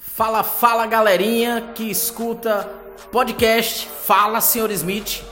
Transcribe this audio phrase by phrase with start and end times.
[0.00, 2.68] Fala, fala galerinha que escuta
[3.12, 5.22] podcast Fala Senhor Smith.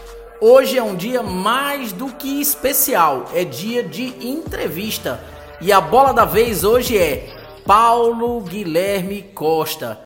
[0.40, 5.20] Hoje é um dia mais do que especial, é dia de entrevista.
[5.60, 7.28] E a bola da vez hoje é
[7.64, 10.05] Paulo Guilherme Costa.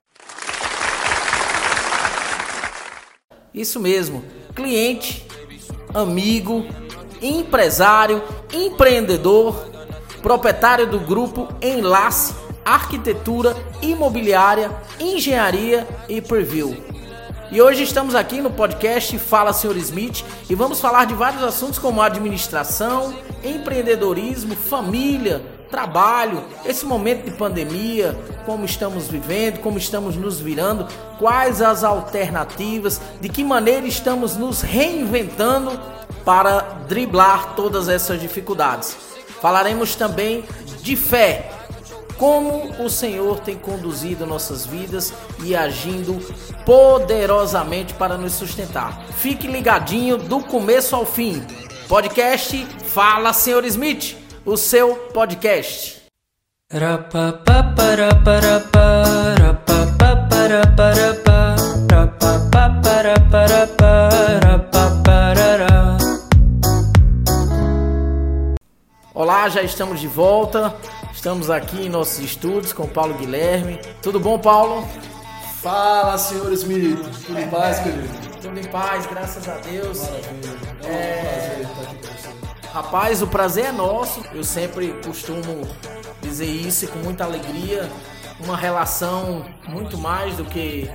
[3.53, 5.27] Isso mesmo, cliente,
[5.93, 6.65] amigo,
[7.20, 9.70] empresário, empreendedor,
[10.23, 12.33] proprietário do grupo Enlace
[12.65, 14.70] Arquitetura, Imobiliária,
[15.01, 16.77] Engenharia e Preview.
[17.51, 21.80] E hoje estamos aqui no podcast Fala Senhor Smith e vamos falar de vários assuntos
[21.80, 30.41] como administração, empreendedorismo, família, trabalho, esse momento de pandemia, como estamos vivendo, como estamos nos
[30.41, 30.87] virando,
[31.19, 35.78] quais as alternativas, de que maneira estamos nos reinventando
[36.25, 38.97] para driblar todas essas dificuldades.
[39.41, 40.45] Falaremos também
[40.83, 41.50] de fé,
[42.19, 46.20] como o Senhor tem conduzido nossas vidas e agindo
[46.67, 49.06] poderosamente para nos sustentar.
[49.17, 51.42] Fique ligadinho do começo ao fim.
[51.89, 56.00] Podcast Fala Senhor Smith, o seu podcast.
[69.14, 70.74] Olá, já estamos de volta.
[71.12, 73.78] Estamos aqui em nossos estúdios com o Paulo Guilherme.
[74.02, 74.86] Tudo bom, Paulo?
[75.62, 76.98] Fala, senhor Smith.
[77.27, 78.08] Tudo em paz, querido?
[78.41, 79.98] Tudo em paz, graças a Deus.
[80.00, 80.56] Maravilha.
[80.83, 81.22] É um É.
[81.22, 82.09] prazer estar aqui.
[82.73, 84.23] Rapaz, o prazer é nosso.
[84.33, 85.67] Eu sempre costumo
[86.23, 87.91] dizer isso com muita alegria.
[88.45, 90.89] Uma relação muito mais do que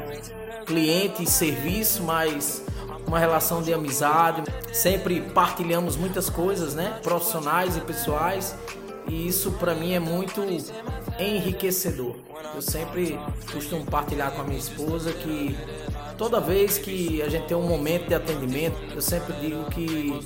[0.65, 2.63] cliente e serviço, mas
[3.05, 4.41] uma relação de amizade.
[4.71, 6.97] Sempre partilhamos muitas coisas, né?
[7.03, 8.55] Profissionais e pessoais.
[9.05, 10.41] E isso para mim é muito
[11.19, 12.15] enriquecedor.
[12.55, 13.19] Eu sempre
[13.51, 15.57] costumo partilhar com a minha esposa que
[16.17, 20.17] toda vez que a gente tem um momento de atendimento, eu sempre digo que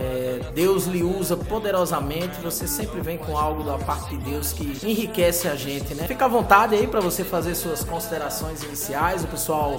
[0.00, 4.64] é, Deus lhe usa poderosamente, você sempre vem com algo da parte de Deus que
[4.86, 6.06] enriquece a gente, né?
[6.06, 9.76] Fica à vontade aí para você fazer suas considerações iniciais, o pessoal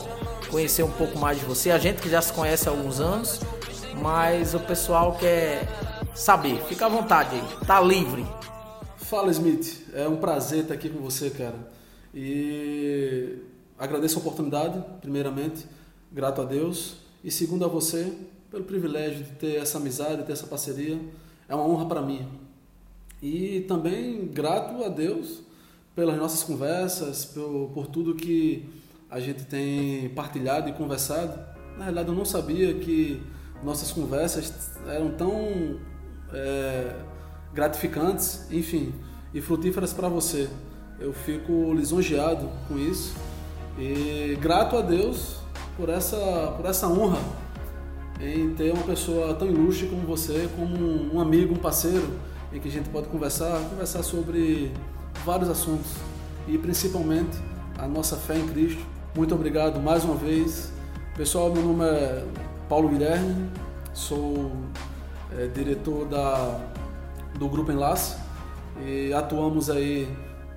[0.50, 3.40] conhecer um pouco mais de você, a gente que já se conhece há alguns anos,
[4.02, 5.68] mas o pessoal quer
[6.14, 6.62] saber.
[6.68, 8.26] Fica à vontade aí, tá livre.
[8.98, 9.88] Fala, Smith.
[9.94, 11.56] É um prazer estar aqui com você, cara.
[12.14, 13.38] E
[13.78, 15.66] agradeço a oportunidade, primeiramente,
[16.12, 16.98] grato a Deus.
[17.24, 18.12] E segundo a você,
[18.52, 21.00] pelo privilégio de ter essa amizade, ter essa parceria.
[21.48, 22.28] É uma honra para mim.
[23.22, 25.42] E também grato a Deus
[25.96, 28.68] pelas nossas conversas, por, por tudo que
[29.10, 31.40] a gente tem partilhado e conversado.
[31.78, 33.22] Na realidade, eu não sabia que
[33.64, 35.80] nossas conversas eram tão
[36.34, 36.96] é,
[37.54, 38.94] gratificantes, enfim,
[39.34, 40.50] e frutíferas para você.
[41.00, 43.16] Eu fico lisonjeado com isso
[43.78, 45.38] e grato a Deus
[45.78, 47.20] por essa, por essa honra
[48.20, 50.76] em ter uma pessoa tão ilustre como você, como
[51.14, 52.10] um amigo, um parceiro,
[52.52, 54.72] em que a gente pode conversar, conversar sobre
[55.26, 55.92] vários assuntos
[56.48, 57.38] e principalmente
[57.78, 58.84] a nossa fé em Cristo.
[59.16, 60.72] Muito obrigado mais uma vez.
[61.16, 62.26] Pessoal, meu nome é
[62.68, 63.50] Paulo Guilherme,
[63.94, 64.52] sou
[65.38, 66.60] é, diretor da,
[67.38, 68.16] do Grupo Enlace
[68.86, 70.08] e atuamos aí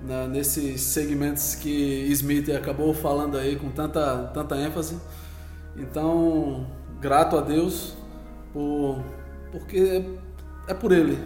[0.01, 4.97] na, nesses segmentos que Smith acabou falando aí com tanta, tanta ênfase.
[5.75, 6.67] Então,
[7.03, 7.93] grato a Deus
[8.53, 9.03] por,
[9.51, 9.77] porque
[10.67, 11.19] é, é por Ele,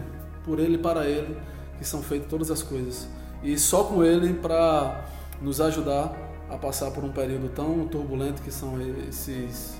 [0.43, 1.37] por Ele e para Ele
[1.77, 3.07] que são feitas todas as coisas.
[3.43, 5.05] E só com Ele para
[5.39, 6.11] nos ajudar
[6.49, 9.79] a passar por um período tão turbulento que são esses,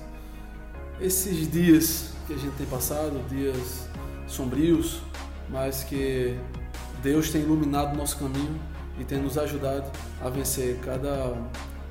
[1.00, 3.88] esses dias que a gente tem passado, dias
[4.28, 5.02] sombrios,
[5.50, 6.38] mas que
[7.02, 8.60] Deus tem iluminado nosso caminho
[9.00, 9.90] e tem nos ajudado
[10.22, 11.34] a vencer cada,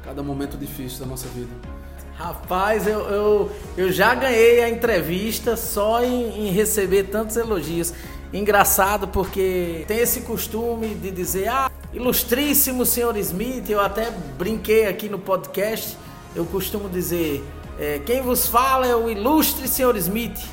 [0.02, 1.77] cada momento difícil da nossa vida.
[2.18, 7.94] Rapaz, eu, eu, eu já ganhei a entrevista só em, em receber tantos elogios.
[8.34, 15.08] Engraçado porque tem esse costume de dizer, ah, ilustríssimo senhor Smith, eu até brinquei aqui
[15.08, 15.96] no podcast,
[16.36, 17.46] eu costumo dizer,
[17.80, 20.44] é, quem vos fala é o ilustre senhor Smith.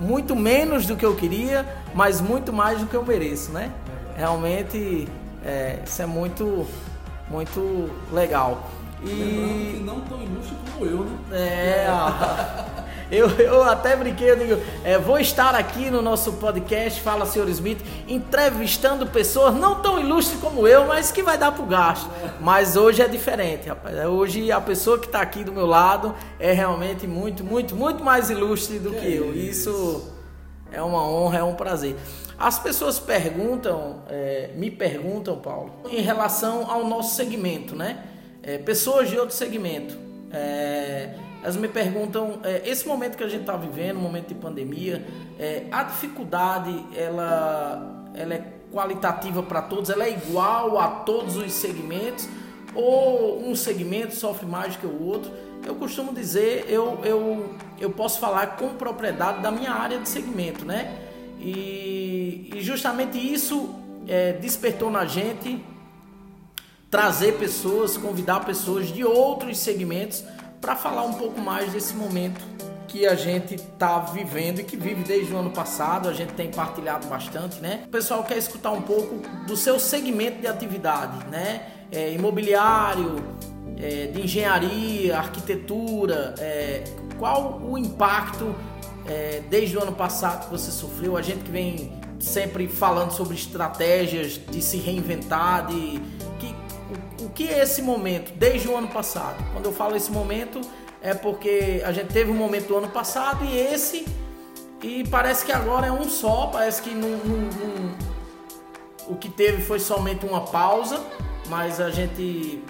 [0.00, 3.70] Muito menos do que eu queria, mas muito mais do que eu mereço, né?
[4.16, 5.06] Realmente,
[5.44, 6.66] é, isso é muito,
[7.28, 8.70] muito legal.
[9.02, 11.18] Lembrando que E não tão ilustre como eu, né?
[11.32, 12.80] é, ó.
[13.10, 17.48] Eu, eu até brinquei, eu digo, é, vou estar aqui no nosso podcast, Fala Senhor
[17.48, 22.08] Smith, entrevistando pessoas não tão ilustres como eu, mas que vai dar pro gasto.
[22.40, 23.96] Mas hoje é diferente, rapaz.
[24.06, 28.30] Hoje a pessoa que está aqui do meu lado é realmente muito, muito, muito mais
[28.30, 29.34] ilustre do que, que eu.
[29.34, 30.08] Isso
[30.70, 31.96] é uma honra, é um prazer.
[32.38, 38.04] As pessoas perguntam, é, me perguntam, Paulo, em relação ao nosso segmento, né?
[38.42, 39.96] É, pessoas de outro segmento.
[40.32, 45.04] É, elas me perguntam, é, esse momento que a gente está vivendo, momento de pandemia,
[45.38, 49.90] é, a dificuldade, ela, ela é qualitativa para todos?
[49.90, 52.28] Ela é igual a todos os segmentos?
[52.74, 55.30] Ou um segmento sofre mais que o outro?
[55.66, 60.64] Eu costumo dizer, eu, eu, eu posso falar com propriedade da minha área de segmento,
[60.64, 60.96] né?
[61.38, 63.74] E, e justamente isso
[64.06, 65.62] é, despertou na gente
[66.90, 70.24] trazer pessoas, convidar pessoas de outros segmentos
[70.60, 72.40] para falar um pouco mais desse momento
[72.88, 76.50] que a gente está vivendo e que vive desde o ano passado, a gente tem
[76.50, 77.84] partilhado bastante, né?
[77.86, 81.68] O pessoal quer escutar um pouco do seu segmento de atividade, né?
[81.92, 83.24] É, imobiliário,
[83.78, 86.82] é, de engenharia, arquitetura, é,
[87.16, 88.52] qual o impacto
[89.06, 91.16] é, desde o ano passado que você sofreu?
[91.16, 96.02] A gente que vem sempre falando sobre estratégias de se reinventar, de
[97.24, 99.42] o, que é esse momento desde o ano passado?
[99.52, 100.60] Quando eu falo esse momento
[101.02, 104.06] é porque a gente teve um momento do ano passado e esse
[104.82, 107.94] e parece que agora é um só, parece que num, num, num,
[109.08, 111.04] o que teve foi somente uma pausa,
[111.48, 112.62] mas a gente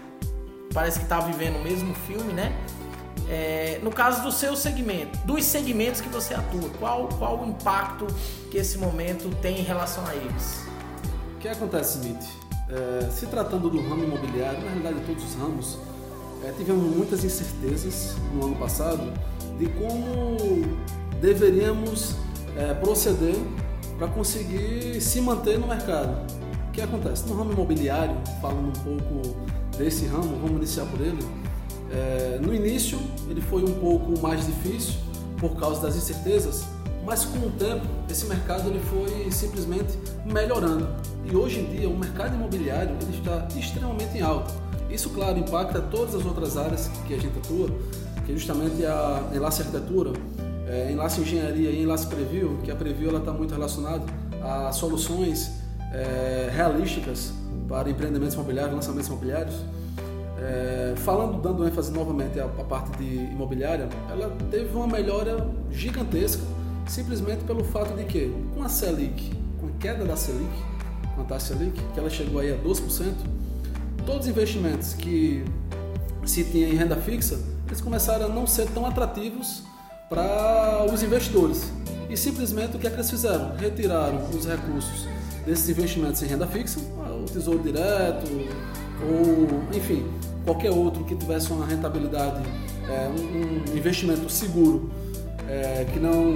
[0.75, 2.53] parece que está vivendo o mesmo filme, né?
[3.29, 8.07] É, no caso do seu segmento, dos segmentos que você atua, qual, qual o impacto
[8.51, 10.65] que esse momento tem em relação a eles?
[11.37, 12.40] O que acontece, Smith?
[12.73, 15.79] É, se tratando do ramo imobiliário, na realidade todos os ramos,
[16.45, 19.13] é, tivemos muitas incertezas no ano passado
[19.59, 20.63] de como
[21.21, 22.15] deveríamos
[22.57, 23.37] é, proceder
[23.99, 26.17] para conseguir se manter no mercado.
[26.69, 27.29] O que acontece?
[27.29, 29.37] No ramo imobiliário, falando um pouco
[29.77, 31.19] desse ramo, vamos iniciar por ele.
[31.93, 34.95] É, no início, ele foi um pouco mais difícil
[35.39, 36.65] por causa das incertezas,
[37.05, 40.89] mas com o tempo, esse mercado ele foi simplesmente melhorando.
[41.25, 44.53] E hoje em dia, o mercado imobiliário ele está extremamente em alta.
[44.91, 47.69] Isso, claro, impacta todas as outras áreas que a gente atua,
[48.27, 50.13] que é justamente a enlace arquitetura,
[50.67, 54.05] é, enlace engenharia e enlace preview, que a preview está muito relacionada
[54.43, 55.53] a soluções
[55.93, 57.33] é, realísticas
[57.69, 59.57] para empreendimentos imobiliários, lançamentos imobiliários.
[60.39, 66.43] É, falando, dando ênfase novamente à, parte de imobiliária, ela teve uma melhora gigantesca,
[66.91, 70.51] simplesmente pelo fato de que, com a Selic, com a queda da Selic,
[71.15, 73.15] com a taxa Selic, que ela chegou aí a 12%,
[74.05, 75.45] todos os investimentos que
[76.27, 77.39] se tinha em renda fixa,
[77.69, 79.63] eles começaram a não ser tão atrativos
[80.09, 81.71] para os investidores.
[82.09, 83.55] E simplesmente o que é que eles fizeram?
[83.57, 85.07] Retiraram os recursos
[85.47, 88.27] desses investimentos em renda fixa, o Tesouro Direto,
[89.01, 90.05] ou enfim,
[90.45, 92.43] qualquer outro que tivesse uma rentabilidade,
[92.89, 94.91] é, um, um, investimento seguro,
[95.49, 96.35] é, que não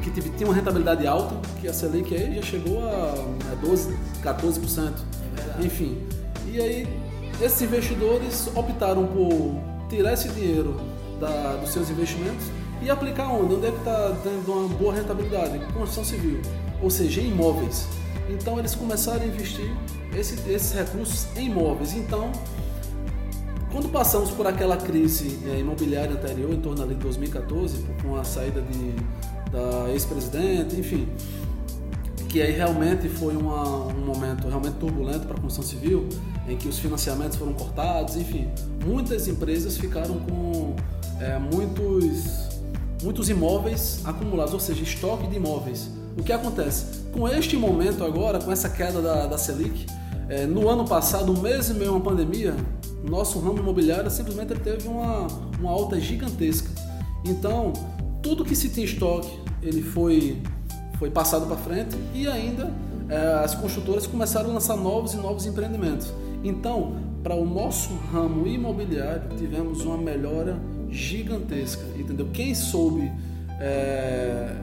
[0.00, 3.14] que tinha uma rentabilidade alta, que a Selic aí já chegou a,
[3.52, 4.92] a 12, 14%.
[5.60, 5.98] É enfim.
[6.46, 6.88] E aí
[7.40, 9.54] esses investidores optaram por
[9.88, 10.80] tirar esse dinheiro
[11.18, 12.46] da, dos seus investimentos
[12.82, 13.54] e aplicar onde?
[13.54, 15.58] Onde é que está tendo uma boa rentabilidade?
[15.72, 16.40] Construção civil,
[16.82, 17.86] ou seja, em imóveis.
[18.28, 19.70] Então eles começaram a investir
[20.16, 21.94] esse, esses recursos em imóveis.
[21.94, 22.32] Então,
[23.72, 28.24] quando passamos por aquela crise é, imobiliária anterior, em torno ali de 2014, com a
[28.24, 28.94] saída de,
[29.50, 31.08] da ex-presidente, enfim,
[32.28, 36.08] que aí realmente foi uma, um momento realmente turbulento para a construção civil,
[36.48, 38.48] em que os financiamentos foram cortados, enfim,
[38.84, 40.76] muitas empresas ficaram com
[41.20, 42.48] é, muitos,
[43.02, 45.90] muitos imóveis acumulados, ou seja, estoque de imóveis.
[46.16, 47.00] O que acontece?
[47.12, 49.86] Com este momento agora, com essa queda da, da Selic,
[50.28, 52.54] é, no ano passado, mês e meio uma pandemia,
[53.02, 55.26] nosso ramo imobiliário simplesmente teve uma,
[55.58, 56.70] uma alta gigantesca.
[57.24, 57.72] Então,
[58.22, 59.30] tudo que se tinha estoque,
[59.62, 60.40] ele foi
[60.98, 62.70] foi passado para frente e ainda
[63.08, 66.12] é, as construtoras começaram a lançar novos e novos empreendimentos.
[66.44, 70.58] Então, para o nosso ramo imobiliário, tivemos uma melhora
[70.90, 72.28] gigantesca, entendeu?
[72.32, 73.10] Quem soube,
[73.58, 74.54] é,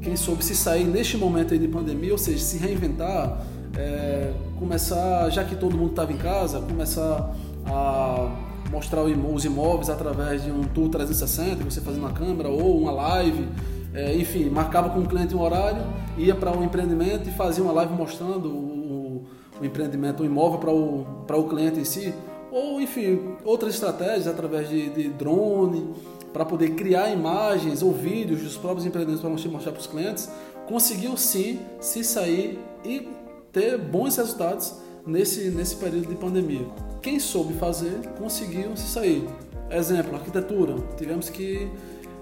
[0.00, 3.44] quem soube se sair neste momento de pandemia, ou seja, se reinventar,
[3.76, 7.34] é, começar, já que todo mundo estava em casa, começar
[7.66, 12.92] a mostrar os imóveis através de um tour 360, você fazendo uma câmera ou uma
[12.92, 13.48] live
[13.92, 15.82] é, enfim, marcava com o cliente um horário,
[16.16, 19.26] ia para um empreendimento e fazia uma live mostrando o,
[19.60, 22.14] o empreendimento, o imóvel para o, o cliente em si.
[22.52, 25.92] Ou, enfim, outras estratégias através de, de drone,
[26.32, 30.30] para poder criar imagens ou vídeos dos próprios empreendedores para mostrar para os clientes,
[30.68, 33.08] conseguiu sim se sair e
[33.50, 34.74] ter bons resultados
[35.06, 36.66] nesse, nesse período de pandemia.
[37.02, 39.28] Quem soube fazer conseguiu se sair.
[39.70, 40.76] Exemplo, arquitetura.
[40.96, 41.68] Tivemos que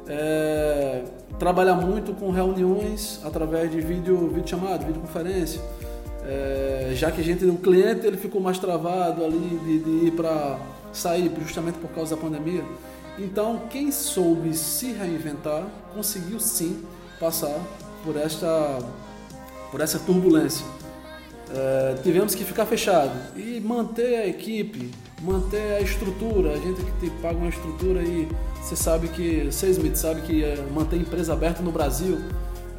[0.07, 1.05] é,
[1.39, 5.61] trabalhar muito com reuniões através de vídeo, vídeo chamado, videoconferência.
[6.25, 10.13] É, já que a gente, o cliente ele ficou mais travado ali de, de ir
[10.13, 10.59] para
[10.93, 12.65] sair justamente por causa da pandemia.
[13.19, 16.85] Então, quem soube se reinventar conseguiu sim
[17.19, 17.59] passar
[18.05, 18.79] por esta,
[19.71, 20.65] por essa turbulência.
[21.51, 24.91] É, tivemos que ficar fechado e manter a equipe,
[25.23, 26.53] manter a estrutura.
[26.53, 28.29] A gente que paga uma estrutura aí,
[28.61, 32.19] você sabe que, você Smith sabe que é, manter empresa aberta no Brasil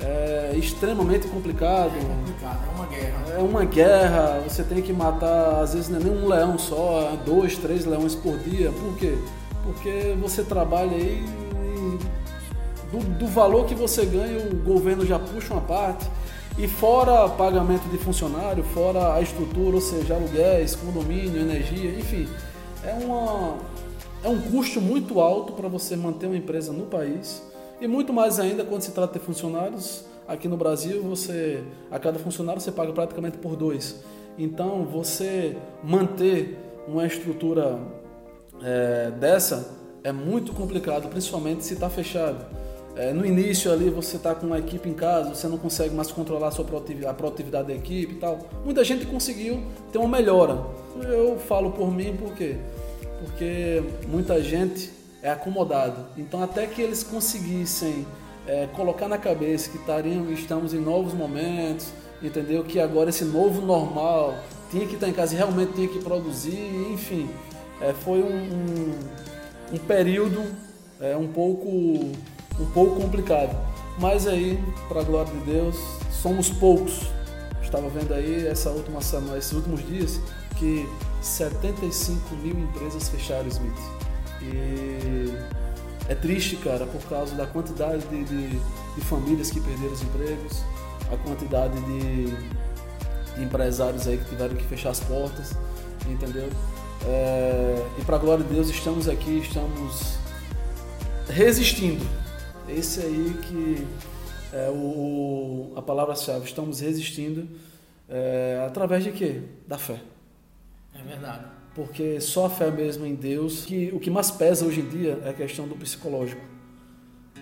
[0.02, 1.92] é extremamente complicado.
[1.98, 3.26] É complicado, é uma guerra.
[3.30, 7.12] É uma guerra, você tem que matar, às vezes não é nem um leão só,
[7.14, 8.72] é dois, três leões por dia.
[8.72, 9.18] Por quê?
[9.64, 12.00] Porque você trabalha aí e
[12.92, 16.08] do, do valor que você ganha, o governo já puxa uma parte.
[16.60, 22.28] E fora pagamento de funcionário, fora a estrutura, ou seja, aluguéis, condomínio, energia, enfim,
[22.84, 23.56] é, uma,
[24.22, 27.42] é um custo muito alto para você manter uma empresa no país
[27.80, 30.04] e muito mais ainda quando se trata de funcionários.
[30.28, 34.04] Aqui no Brasil, você a cada funcionário você paga praticamente por dois.
[34.38, 37.80] Então, você manter uma estrutura
[38.62, 42.46] é, dessa é muito complicado, principalmente se está fechado.
[42.96, 46.12] É, no início ali você está com uma equipe em casa, você não consegue mais
[46.12, 48.40] controlar a, sua produtividade, a produtividade da equipe e tal.
[48.66, 50.66] Muita gente conseguiu ter uma melhora.
[51.02, 52.58] Eu falo por mim por quê?
[53.24, 54.92] Porque muita gente
[55.22, 56.08] é acomodado.
[56.18, 58.06] Então, até que eles conseguissem
[58.48, 61.92] é, colocar na cabeça que estariam, estamos em novos momentos,
[62.22, 62.64] entendeu?
[62.64, 64.36] Que agora esse novo normal
[64.72, 66.60] tinha que estar em casa e realmente tinha que produzir,
[66.92, 67.30] enfim.
[67.82, 68.94] É, foi um, um,
[69.74, 70.44] um período
[71.00, 72.12] é, um pouco
[72.60, 73.56] um pouco complicado.
[73.98, 75.76] Mas aí, para a glória de Deus,
[76.12, 77.02] somos poucos.
[77.62, 80.20] Estava vendo aí essa última semana, esses últimos dias
[80.58, 80.88] que
[81.22, 83.80] 75 mil empresas fecharam Smith.
[84.42, 85.34] E
[86.08, 90.64] é triste, cara, por causa da quantidade de, de, de famílias que perderam os empregos,
[91.12, 92.26] a quantidade de,
[93.36, 95.56] de, empresários aí que tiveram que fechar as portas,
[96.08, 96.50] entendeu?
[97.06, 100.18] É, e para glória de Deus, estamos aqui, estamos
[101.30, 102.06] resistindo.
[102.76, 103.88] Esse aí que
[104.54, 107.48] é o, a palavra-chave, estamos resistindo
[108.08, 109.42] é, através de quê?
[109.68, 110.00] Da fé.
[110.94, 114.82] É verdade porque só a fé mesmo em Deus, que o que mais pesa hoje
[114.82, 116.42] em dia é a questão do psicológico.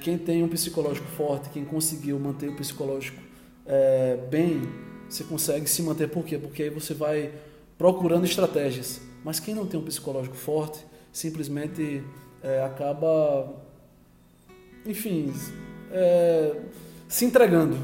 [0.02, 3.20] Quem tem um psicológico forte, quem conseguiu manter o psicológico
[3.66, 4.62] é, bem,
[5.10, 6.10] você consegue se manter.
[6.10, 6.38] Por quê?
[6.38, 7.34] Porque aí você vai
[7.78, 9.02] procurando estratégias.
[9.24, 12.04] Mas quem não tem um psicológico forte, simplesmente
[12.44, 13.56] é, acaba,
[14.88, 15.34] enfim,
[15.92, 16.62] é,
[17.08, 17.78] se entregando.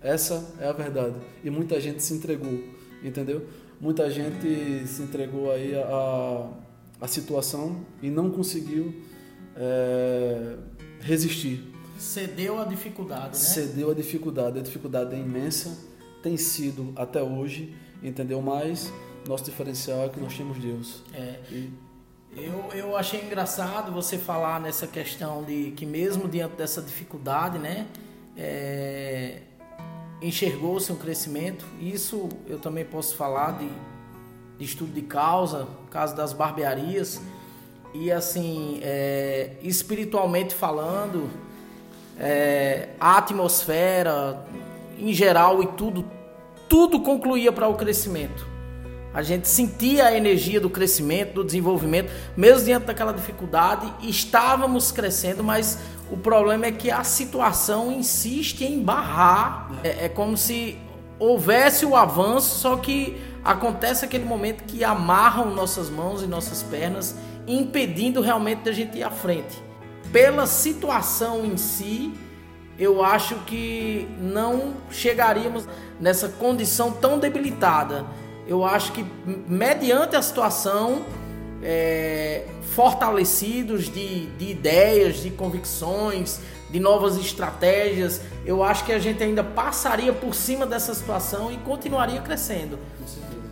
[0.00, 1.16] Essa é a verdade.
[1.42, 2.62] E muita gente se entregou,
[3.02, 3.46] entendeu?
[3.80, 6.50] muita gente se entregou aí a,
[7.00, 8.94] a situação e não conseguiu
[9.56, 10.56] é,
[11.00, 11.72] resistir.
[11.98, 13.34] Cedeu a dificuldade, né?
[13.34, 14.58] Cedeu a dificuldade.
[14.58, 15.76] A dificuldade é imensa,
[16.22, 18.40] tem sido até hoje, entendeu?
[18.40, 18.92] Mas
[19.26, 21.02] nosso diferencial é que nós temos Deus.
[21.12, 21.40] É.
[21.50, 21.87] E...
[22.36, 27.86] Eu, eu achei engraçado você falar nessa questão de que mesmo diante dessa dificuldade, né?
[28.36, 29.38] É,
[30.20, 31.64] enxergou-se um crescimento.
[31.80, 33.68] Isso eu também posso falar de,
[34.58, 37.20] de estudo de causa, caso das barbearias.
[37.94, 41.28] E assim, é, espiritualmente falando,
[42.18, 44.46] é, a atmosfera
[44.98, 46.04] em geral e tudo,
[46.68, 48.57] tudo concluía para o crescimento.
[49.18, 55.42] A gente sentia a energia do crescimento, do desenvolvimento, mesmo diante daquela dificuldade, estávamos crescendo,
[55.42, 55.76] mas
[56.08, 59.72] o problema é que a situação insiste em barrar.
[59.82, 60.78] É, é como se
[61.18, 67.16] houvesse o avanço, só que acontece aquele momento que amarram nossas mãos e nossas pernas,
[67.44, 69.60] impedindo realmente da gente ir à frente.
[70.12, 72.14] Pela situação em si,
[72.78, 75.68] eu acho que não chegaríamos
[76.00, 78.06] nessa condição tão debilitada.
[78.48, 79.04] Eu acho que
[79.46, 81.02] mediante a situação
[81.62, 86.40] é, fortalecidos de, de ideias, de convicções,
[86.70, 91.58] de novas estratégias, eu acho que a gente ainda passaria por cima dessa situação e
[91.58, 92.78] continuaria crescendo.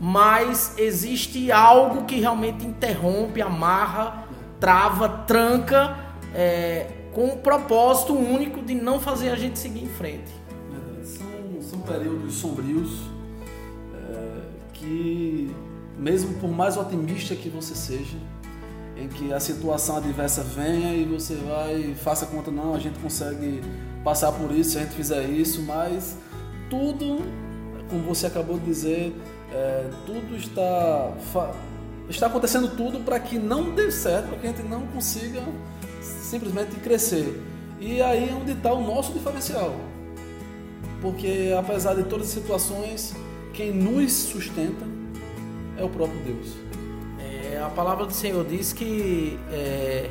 [0.00, 4.26] Mas existe algo que realmente interrompe, amarra,
[4.61, 5.97] trava, tranca,
[6.35, 10.31] é, com o propósito único de não fazer a gente seguir em frente.
[11.03, 13.15] São, são períodos sombrios é,
[14.87, 15.50] que
[15.99, 18.16] mesmo por mais otimista que você seja,
[18.97, 23.61] em que a situação adversa venha e você vai faça conta não, a gente consegue
[24.05, 26.16] passar por isso se a gente fizer isso, mas
[26.71, 27.21] tudo,
[27.90, 29.12] como você acabou de dizer,
[29.52, 31.12] é, tudo está
[32.09, 35.43] está acontecendo tudo para que não dê certo, para que a gente não consiga
[36.00, 37.43] simplesmente crescer.
[37.81, 39.75] E aí é onde está o nosso diferencial.
[41.02, 43.14] Porque apesar de todas as situações,
[43.56, 44.86] quem nos sustenta
[45.78, 46.52] é o próprio Deus.
[47.18, 50.10] É, a palavra do Senhor diz que é,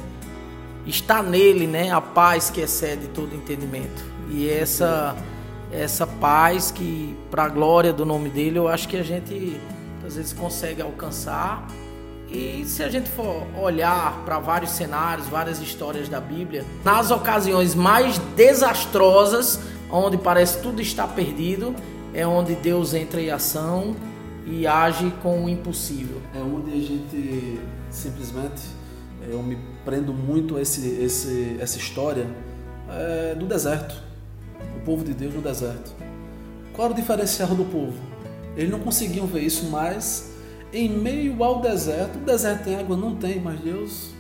[0.86, 4.04] está nele né, a paz que excede todo entendimento.
[4.32, 5.16] E essa,
[5.72, 9.62] essa paz que, para a glória do nome dele, eu acho que a gente
[10.06, 11.68] às vezes consegue alcançar.
[12.28, 17.76] E se a gente for olhar para vários cenários, várias histórias da Bíblia, nas ocasiões
[17.76, 19.60] mais desastrosas,
[19.92, 21.76] onde parece tudo está perdido,
[22.16, 23.94] é onde Deus entra em ação
[24.48, 26.22] e age com o impossível.
[26.34, 28.62] É onde a gente simplesmente,
[29.22, 32.26] é, eu me prendo muito a esse, esse, essa história
[32.90, 34.02] é, do deserto.
[34.78, 35.94] O povo de Deus no deserto.
[36.74, 37.98] Qual era o diferencial do povo?
[38.56, 40.32] Eles não conseguiam ver isso, mas
[40.72, 42.96] em meio ao deserto, o deserto tem água?
[42.96, 44.12] Não tem, mas Deus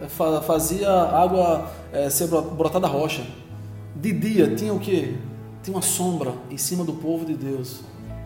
[0.00, 0.08] é,
[0.40, 3.26] fazia água é, ser brotada da rocha.
[3.94, 5.18] De dia tinha o que?
[5.62, 7.80] Tinha uma sombra em cima do povo de Deus.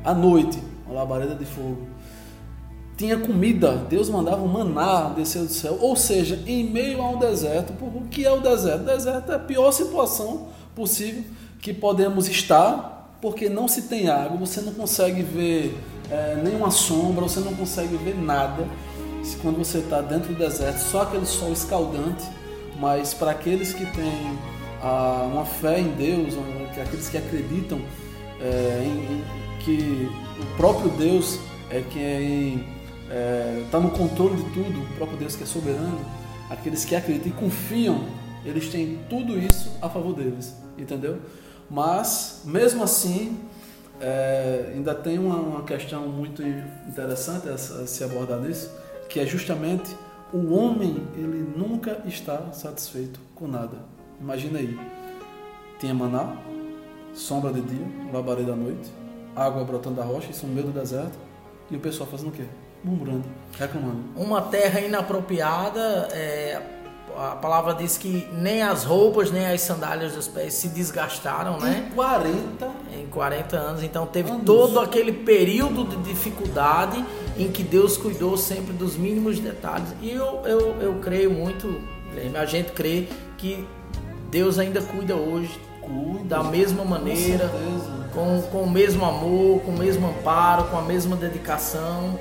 [0.04, 1.88] À noite uma labareda de fogo.
[2.96, 5.76] Tinha comida, Deus mandava um maná descer do céu.
[5.80, 8.82] Ou seja, em meio a um deserto, o que é o deserto?
[8.82, 11.22] O deserto é a pior situação possível
[11.60, 15.76] que podemos estar, porque não se tem água, você não consegue ver
[16.10, 18.66] é, nenhuma sombra, você não consegue ver nada.
[19.42, 22.24] Quando você está dentro do deserto, só aquele sol escaldante,
[22.78, 24.38] mas para aqueles que têm
[24.86, 26.34] ah, uma fé em Deus,
[26.80, 27.80] aqueles que acreditam
[28.40, 29.24] é, em,
[29.64, 30.08] que
[30.40, 31.40] o próprio Deus
[31.70, 35.98] é quem está é, tá no controle de tudo, o próprio Deus que é soberano,
[36.48, 38.04] aqueles que acreditam e confiam,
[38.44, 41.18] eles têm tudo isso a favor deles, entendeu?
[41.68, 43.40] Mas, mesmo assim,
[44.00, 48.70] é, ainda tem uma, uma, questão muito interessante a, a se abordar nisso,
[49.08, 49.96] que é justamente
[50.32, 53.95] o homem, ele nunca está satisfeito com nada.
[54.20, 54.78] Imagina aí,
[55.78, 56.36] tinha maná,
[57.14, 58.90] sombra de dia, labareda à noite,
[59.34, 61.18] água brotando da rocha, isso no meio do deserto,
[61.70, 62.44] e o pessoal fazendo o quê?
[62.82, 63.24] Murmurando,
[63.58, 64.04] reclamando.
[64.16, 66.62] Uma terra inapropriada, é,
[67.16, 71.88] a palavra diz que nem as roupas, nem as sandálias dos pés se desgastaram, né?
[71.90, 72.70] Em 40?
[72.94, 73.82] Em 40 anos.
[73.82, 74.44] Então teve anos.
[74.44, 77.02] todo aquele período de dificuldade
[77.38, 79.88] em que Deus cuidou sempre dos mínimos detalhes.
[80.02, 81.80] E eu, eu, eu creio muito,
[82.38, 83.66] a gente crê que
[84.30, 87.50] Deus ainda cuida hoje cuida, da mesma maneira,
[88.12, 92.18] com, com o mesmo amor, com o mesmo amparo, com a mesma dedicação.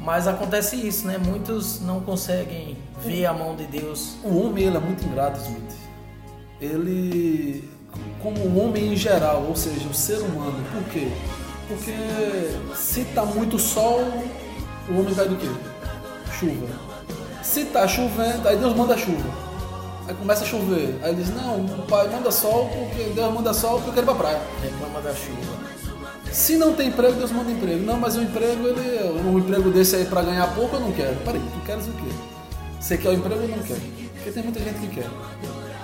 [0.00, 1.18] Mas acontece isso, né?
[1.18, 4.14] Muitos não conseguem ver a mão de Deus.
[4.22, 5.76] O homem ele é muito ingrato, Smith.
[6.60, 7.68] Ele,
[8.22, 10.64] como o homem em geral, ou seja, o ser humano.
[10.72, 11.08] Por quê?
[11.66, 11.92] Porque
[12.74, 14.00] se tá muito sol,
[14.88, 15.48] o homem vai do quê?
[16.38, 16.66] Chuva.
[17.42, 19.47] Se tá chovendo, aí Deus manda chuva.
[20.08, 20.98] Aí começa a chover.
[21.02, 24.06] Aí ele diz, não, o pai manda sol porque Deus manda sol porque eu quero
[24.06, 24.40] ir pra praia.
[24.62, 25.68] Reclama da chuva.
[26.32, 27.84] Se não tem emprego, Deus manda emprego.
[27.84, 31.14] Não, mas o emprego, ele, um emprego desse aí para ganhar pouco, eu não quero.
[31.16, 32.10] Peraí, tu queres o quê?
[32.80, 33.76] Você quer o emprego ou não quer?
[34.14, 35.06] Porque tem muita gente que quer.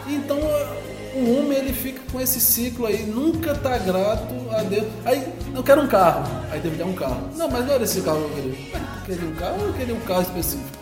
[0.07, 4.87] Então, o homem ele fica com esse ciclo aí, nunca tá grato a Deus.
[5.05, 6.25] Aí, eu quero um carro.
[6.51, 7.29] Aí Deus dá um carro.
[7.37, 8.81] Não, mas não era esse carro que eu queria.
[9.01, 10.74] Tu queria um carro ou eu queria um carro específico?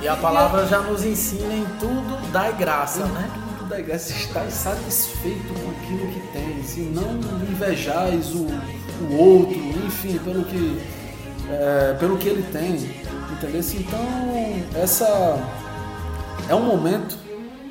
[0.00, 3.30] E a palavra já nos ensina em tudo dai graça, em né?
[3.58, 8.46] Tudo dai graça, estar satisfeito com aquilo que tens e não invejais o,
[9.04, 10.80] o outro, enfim, pelo que,
[11.50, 12.74] é, pelo que ele tem,
[13.32, 13.60] entendeu?
[13.74, 15.36] Então, essa
[16.48, 17.18] é um momento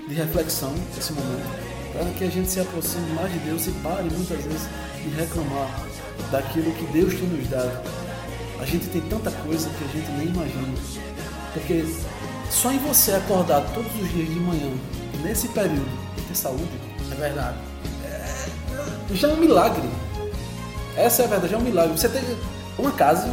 [0.09, 1.47] de reflexão, esse momento,
[1.93, 4.67] para que a gente se aproxime mais de Deus e pare muitas vezes
[5.01, 5.69] de reclamar
[6.29, 7.89] daquilo que Deus tem nos dado.
[8.59, 10.77] A gente tem tanta coisa que a gente nem imagina.
[11.53, 11.85] Porque
[12.49, 14.71] só em você acordar todos os dias de manhã,
[15.21, 16.67] nesse período, e ter saúde,
[17.11, 17.57] é verdade.
[18.03, 19.87] É, já é um milagre.
[20.95, 21.97] Essa é a verdade, já é um milagre.
[21.97, 22.23] Você ter
[22.77, 23.27] uma casa,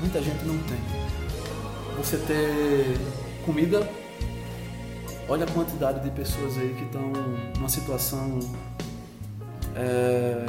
[0.00, 0.78] muita gente não tem.
[1.96, 2.98] Você ter
[3.44, 3.88] comida,
[5.28, 7.12] olha a quantidade de pessoas aí que estão
[7.56, 8.38] numa situação
[9.76, 10.44] é,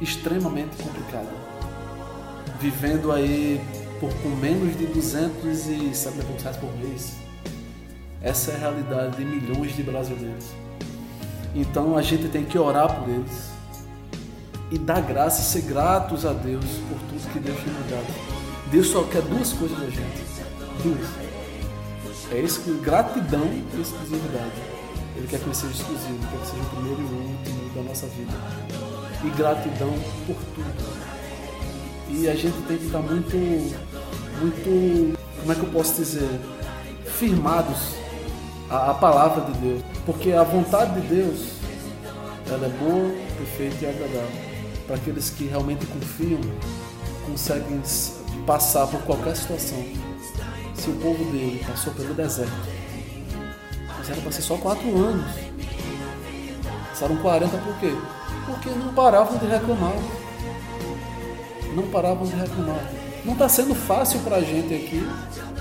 [0.00, 1.48] extremamente complicada.
[2.60, 3.60] Vivendo aí
[4.00, 7.16] por com menos de 270 reais por mês.
[8.22, 10.46] Essa é a realidade de milhões de brasileiros.
[11.54, 13.50] Então a gente tem que orar por eles
[14.70, 18.38] e dar graça ser gratos a Deus por tudo que Deus tem nos dado.
[18.70, 20.24] Deus só quer duas coisas da gente.
[20.82, 21.28] Duas.
[22.30, 24.52] É isso que gratidão e exclusividade.
[25.16, 28.06] Ele quer que seja exclusivo, quer que seja o primeiro e o último da nossa
[28.08, 28.32] vida.
[29.24, 29.92] E gratidão
[30.26, 31.17] por tudo.
[32.10, 33.36] E a gente tem que estar muito,
[34.40, 36.28] muito, como é que eu posso dizer,
[37.04, 37.94] firmados
[38.70, 39.82] à palavra de Deus.
[40.06, 41.48] Porque a vontade de Deus,
[42.46, 44.48] ela é boa, perfeita e agradável.
[44.86, 46.40] Para aqueles que realmente confiam,
[47.26, 47.82] conseguem
[48.46, 49.84] passar por qualquer situação.
[50.74, 52.52] Se o povo dele passou pelo deserto,
[53.98, 55.26] mas era para ser só quatro anos.
[56.88, 57.94] Passaram 40 por quê?
[58.46, 59.92] Porque não paravam de reclamar.
[61.78, 62.84] Não paravam de reclamar.
[63.24, 65.00] Não está sendo fácil para a gente aqui,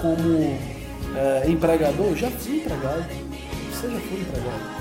[0.02, 0.58] como
[1.16, 2.16] é, empregador.
[2.16, 3.06] Já fui empregado.
[3.72, 4.78] Você já foi empregado.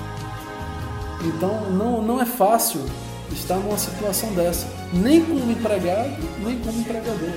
[1.23, 2.83] Então não, não é fácil
[3.31, 7.29] estar numa situação dessa, nem como empregado, nem como empregador.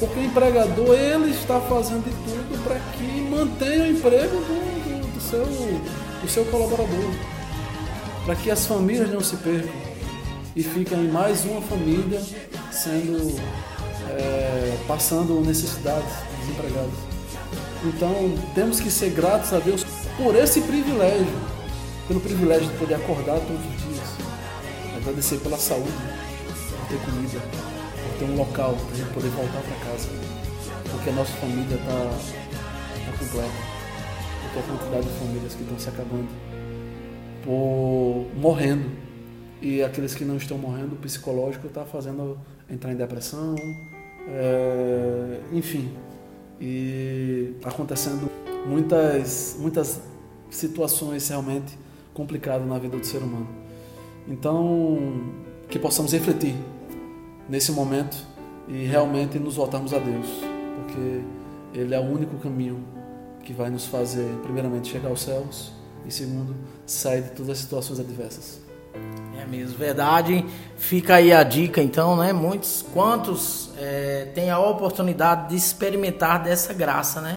[0.00, 5.14] Porque o empregador ele está fazendo de tudo para que mantenha o emprego do, do,
[5.14, 7.10] do, seu, do seu colaborador,
[8.24, 9.91] para que as famílias não se percam
[10.54, 12.20] e fiquem mais uma família
[12.70, 13.40] sendo
[14.10, 16.94] é, passando necessidades desempregados.
[17.84, 19.84] Então temos que ser gratos a Deus
[20.16, 21.26] por esse privilégio,
[22.06, 24.08] pelo privilégio de poder acordar todos os dias,
[24.96, 29.62] agradecer pela saúde, por ter comida, por ter um local para a gente poder voltar
[29.62, 30.08] para casa,
[30.90, 32.10] porque a nossa família está
[33.06, 33.52] tá completa,
[34.42, 36.28] porque a quantidade de famílias que estão se acabando,
[37.42, 39.11] por morrendo
[39.62, 42.36] e aqueles que não estão morrendo, o psicológico está fazendo
[42.68, 43.54] entrar em depressão,
[44.28, 45.92] é, enfim,
[46.60, 48.28] e acontecendo
[48.66, 50.00] muitas, muitas
[50.50, 51.78] situações realmente
[52.12, 53.48] complicadas na vida do ser humano.
[54.26, 54.98] Então,
[55.68, 56.56] que possamos refletir
[57.48, 58.16] nesse momento
[58.66, 60.26] e realmente nos voltarmos a Deus,
[60.76, 61.20] porque
[61.72, 62.82] Ele é o único caminho
[63.44, 65.72] que vai nos fazer, primeiramente, chegar aos céus
[66.04, 68.61] e, segundo, sair de todas as situações adversas.
[69.38, 70.44] É mesmo, verdade.
[70.76, 72.32] Fica aí a dica, então, né?
[72.32, 77.34] Muitos, quantos é, têm a oportunidade de experimentar dessa graça, né?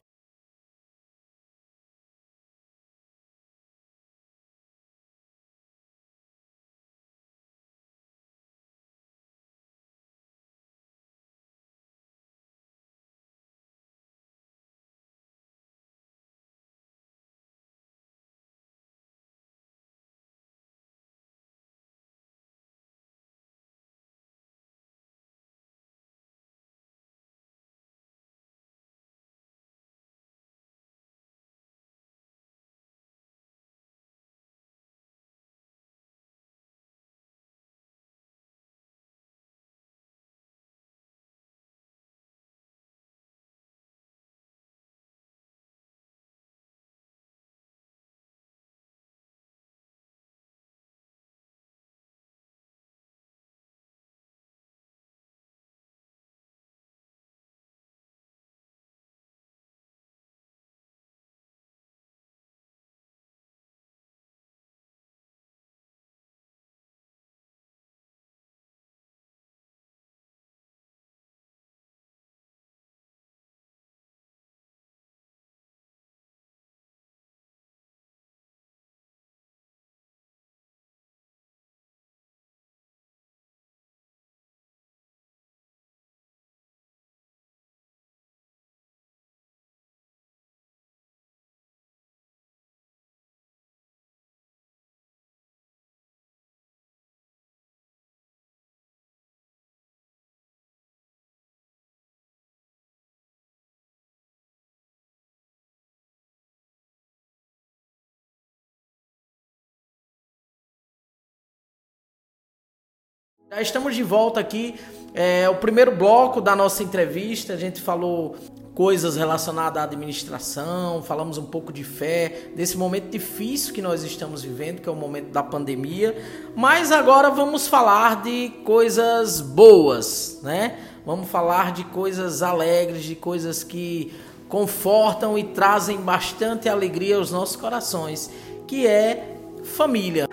[113.62, 114.76] Estamos de volta aqui.
[115.13, 117.54] É o primeiro bloco da nossa entrevista.
[117.54, 118.36] A gente falou
[118.74, 124.44] coisas relacionadas à administração, falamos um pouco de fé, desse momento difícil que nós estamos
[124.44, 126.13] vivendo, que é o momento da pandemia.
[126.54, 130.78] Mas agora vamos falar de coisas boas, né?
[131.06, 134.13] Vamos falar de coisas alegres, de coisas que
[134.50, 138.30] confortam e trazem bastante alegria aos nossos corações,
[138.68, 140.28] que é família.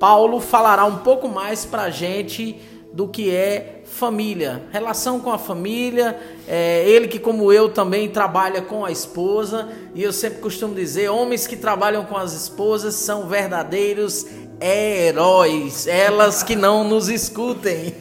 [0.00, 2.58] Paulo falará um pouco mais para a gente
[2.90, 6.18] do que é família, relação com a família.
[6.48, 11.10] É, ele que, como eu, também trabalha com a esposa, e eu sempre costumo dizer:
[11.10, 14.26] homens que trabalham com as esposas são verdadeiros
[14.58, 17.94] heróis, elas que não nos escutem,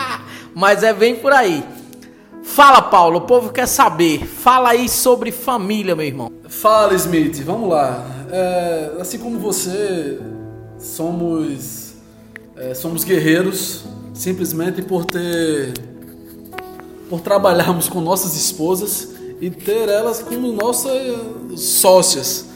[0.54, 1.64] mas é bem por aí.
[2.42, 4.26] fala, Paulo, o povo quer saber.
[4.26, 6.30] Fala aí sobre família, meu irmão.
[6.46, 8.04] Fala, Smith, vamos lá.
[8.30, 10.18] É, assim como você,
[10.78, 11.94] somos,
[12.56, 15.72] é, somos guerreiros, simplesmente por ter.
[17.08, 20.90] por trabalharmos com nossas esposas e ter elas como nossas
[21.56, 22.46] sócias.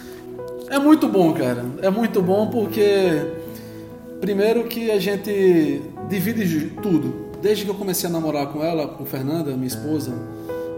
[0.69, 1.65] É muito bom, cara.
[1.83, 3.23] É muito bom porque,
[4.21, 7.31] primeiro, que a gente divide tudo.
[7.43, 10.13] Desde que eu comecei a namorar com ela, com Fernanda, minha esposa,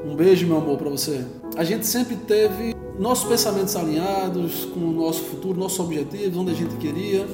[0.04, 1.24] um beijo, meu amor, para você.
[1.56, 6.54] A gente sempre teve nossos pensamentos alinhados com o nosso futuro, nossos objetivos, onde a
[6.54, 7.26] gente queria,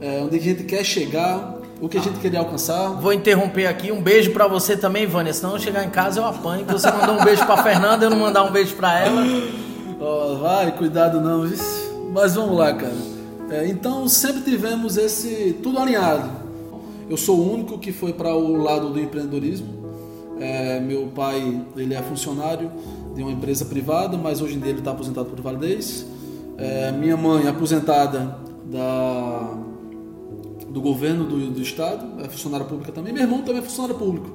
[0.00, 2.90] é, onde a gente quer chegar, o que a gente queria alcançar.
[3.00, 3.90] Vou interromper aqui.
[3.90, 5.32] Um beijo para você também, Vânia.
[5.32, 6.64] Senão eu chegar em casa eu apanho.
[6.64, 9.22] Que você mandou um beijo para Fernanda, eu não mandar um beijo para ela.
[10.00, 11.44] Oh, vai, cuidado não.
[12.12, 12.94] Mas vamos lá, cara.
[13.50, 16.30] É, então sempre tivemos esse tudo alinhado.
[17.10, 19.81] Eu sou o único que foi para o lado do empreendedorismo.
[20.40, 22.70] É, meu pai ele é funcionário
[23.14, 26.06] de uma empresa privada, mas hoje em dia ele está aposentado por validez.
[26.56, 29.54] É, minha mãe aposentada da,
[30.68, 33.12] do governo do, do estado, é funcionária pública também.
[33.12, 34.30] Meu irmão também é funcionário público.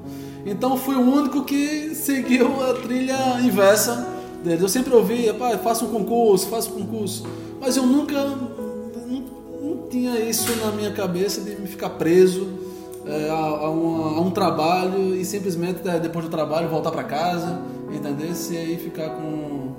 [0.46, 4.08] Então fui o único que seguiu a trilha inversa
[4.44, 4.62] deles.
[4.62, 7.26] Eu sempre ouvia, pai, faça um concurso, faça um concurso.
[7.60, 9.24] Mas eu nunca não,
[9.62, 12.57] não tinha isso na minha cabeça de me ficar preso
[13.08, 17.04] é, a, a, um, a, um, trabalho e simplesmente é, depois do trabalho voltar para
[17.04, 17.60] casa,
[17.92, 18.34] entender?
[18.36, 19.74] Se aí ficar com,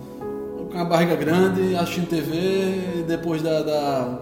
[0.73, 4.19] com a barriga grande, assistindo TV depois da, da,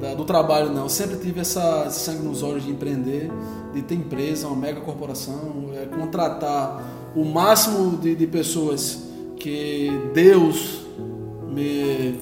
[0.00, 0.84] da, do trabalho, não.
[0.84, 3.30] Eu sempre tive essa, esse sangue nos olhos de empreender,
[3.72, 6.82] de ter empresa, uma mega corporação, é, contratar
[7.14, 9.04] o máximo de, de pessoas
[9.36, 10.80] que Deus
[11.48, 12.20] me,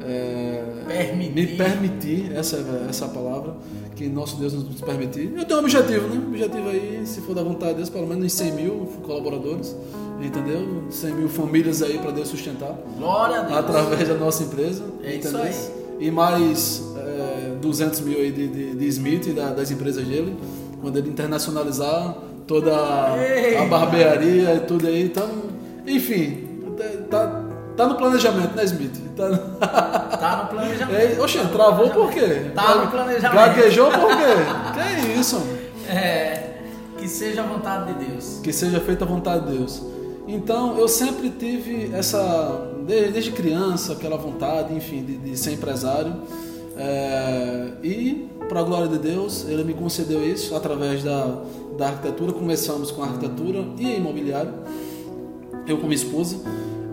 [0.00, 1.32] é, permitir.
[1.32, 2.56] me permitir, essa,
[2.88, 3.56] essa palavra,
[4.02, 5.32] que nosso Deus nos permitir.
[5.36, 6.22] Eu tenho um objetivo, né?
[6.26, 9.76] objetivo aí, se for da vontade de Deus, pelo menos 100 mil colaboradores,
[10.20, 10.84] entendeu?
[10.90, 12.76] 100 mil famílias aí para Deus sustentar.
[12.98, 13.58] Glória a Deus.
[13.58, 14.82] Através da nossa empresa.
[15.04, 15.46] É entendeu?
[15.48, 16.06] isso aí.
[16.06, 20.36] E mais é, 200 mil aí de, de, de Smith, da, das empresas dele,
[20.80, 22.72] quando ele internacionalizar toda
[23.16, 25.04] Ei, a barbearia e tudo aí.
[25.04, 25.28] Então,
[25.86, 26.38] enfim,
[27.08, 27.41] tá,
[27.76, 29.00] Tá no planejamento, né, Smith?
[29.16, 29.28] Tá,
[30.16, 30.92] tá no planejamento.
[30.92, 32.50] É, oxe, travou por quê?
[32.54, 33.34] Tá no planejamento.
[33.34, 34.34] Gaguejou por quê?
[34.74, 35.42] que é isso?
[35.88, 36.50] É,
[36.98, 38.40] que seja a vontade de Deus.
[38.42, 39.82] Que seja feita a vontade de Deus.
[40.28, 46.14] Então, eu sempre tive essa, desde criança, aquela vontade, enfim, de, de ser empresário.
[46.76, 51.42] É, e, para a glória de Deus, ele me concedeu isso através da,
[51.76, 52.32] da arquitetura.
[52.32, 54.52] Começamos com a arquitetura e imobiliário.
[55.66, 56.36] Eu com minha esposa.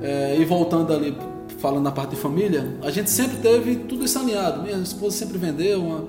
[0.02, 1.16] É, e voltando ali,
[1.60, 4.62] falando na parte de família, a gente sempre teve tudo isso alinhado.
[4.64, 6.08] Minha esposa sempre vendeu uma,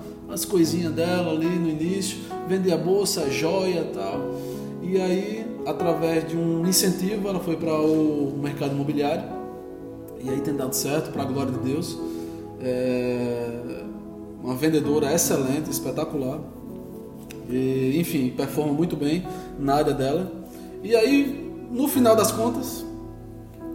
[0.48, 4.20] coisinhas dela ali no início, vendia bolsa, joia tal.
[4.82, 9.24] E aí, através de um incentivo, ela foi para o mercado imobiliário.
[10.22, 11.98] E aí tem dado certo, para a glória de Deus.
[12.60, 13.80] É
[14.42, 16.40] uma vendedora excelente, espetacular.
[17.48, 19.24] E, enfim, performa muito bem
[19.58, 20.30] na área dela.
[20.82, 22.84] E aí, no final das contas,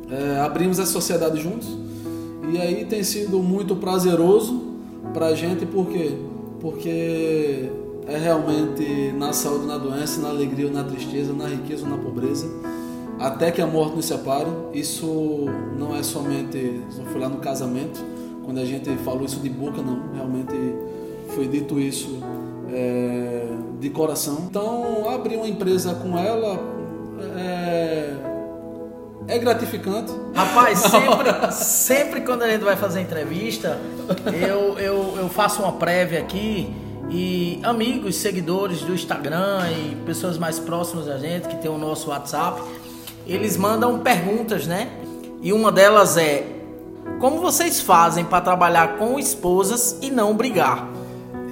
[0.10, 1.68] é, abrimos a sociedade juntos
[2.52, 4.62] e aí tem sido muito prazeroso
[5.14, 6.12] para a gente, por quê?
[6.60, 7.70] Porque
[8.08, 11.98] é realmente na saúde, na doença, na alegria ou na tristeza, na riqueza ou na
[11.98, 12.48] pobreza,
[13.20, 14.50] até que a morte nos separe.
[14.74, 15.46] Isso
[15.78, 18.04] não é somente, não foi lá no casamento,
[18.44, 20.54] quando a gente falou isso de boca, não, realmente
[21.30, 22.20] foi dito isso
[22.72, 23.48] é,
[23.80, 24.46] de coração.
[24.48, 26.60] Então, abrir uma empresa com ela
[27.38, 27.85] é,
[29.28, 30.12] é gratificante.
[30.34, 33.78] Rapaz, sempre, sempre quando a gente vai fazer entrevista,
[34.28, 36.74] eu, eu, eu faço uma prévia aqui
[37.10, 42.10] e amigos, seguidores do Instagram e pessoas mais próximas da gente que tem o nosso
[42.10, 42.62] WhatsApp,
[43.28, 44.90] eles mandam perguntas, né?
[45.42, 46.46] E uma delas é:
[47.20, 50.88] Como vocês fazem para trabalhar com esposas e não brigar?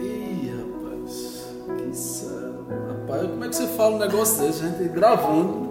[0.02, 1.46] Ih, rapaz,
[1.78, 2.66] que sério.
[2.88, 4.90] Rapaz, como é que você fala um negócio desse, gente?
[4.90, 5.63] Gravando.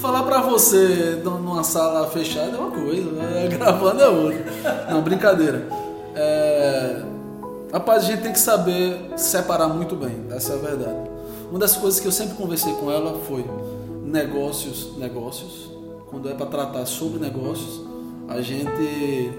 [0.00, 3.48] Falar pra você numa sala fechada é uma coisa, né?
[3.52, 4.86] gravando é outra.
[4.90, 5.68] Não, brincadeira.
[6.14, 7.02] É...
[7.70, 11.10] Rapaz, a gente tem que saber separar muito bem, essa é a verdade.
[11.50, 13.44] Uma das coisas que eu sempre conversei com ela foi
[14.02, 15.70] negócios, negócios.
[16.08, 17.82] Quando é para tratar sobre negócios,
[18.26, 19.30] a gente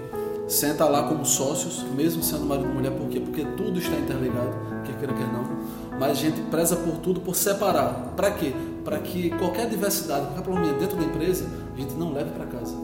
[0.46, 3.18] senta lá como sócios, mesmo sendo marido e mulher, por quê?
[3.18, 4.52] Porque tudo está interligado,
[4.86, 5.98] quer queira, quer não.
[5.98, 8.12] Mas a gente preza por tudo, por separar.
[8.16, 8.54] Para quê?
[8.84, 12.74] Para que qualquer diversidade, qualquer problema dentro da empresa, a gente não leve para casa.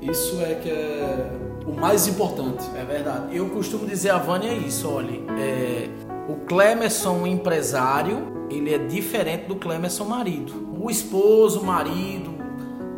[0.00, 1.30] Isso é que é
[1.66, 2.64] o mais importante.
[2.76, 3.36] É verdade.
[3.36, 5.88] Eu costumo dizer a Vânia isso, olha, é,
[6.28, 10.66] o Clemerson empresário, ele é diferente do Clemerson marido.
[10.72, 12.30] O o esposo, o marido,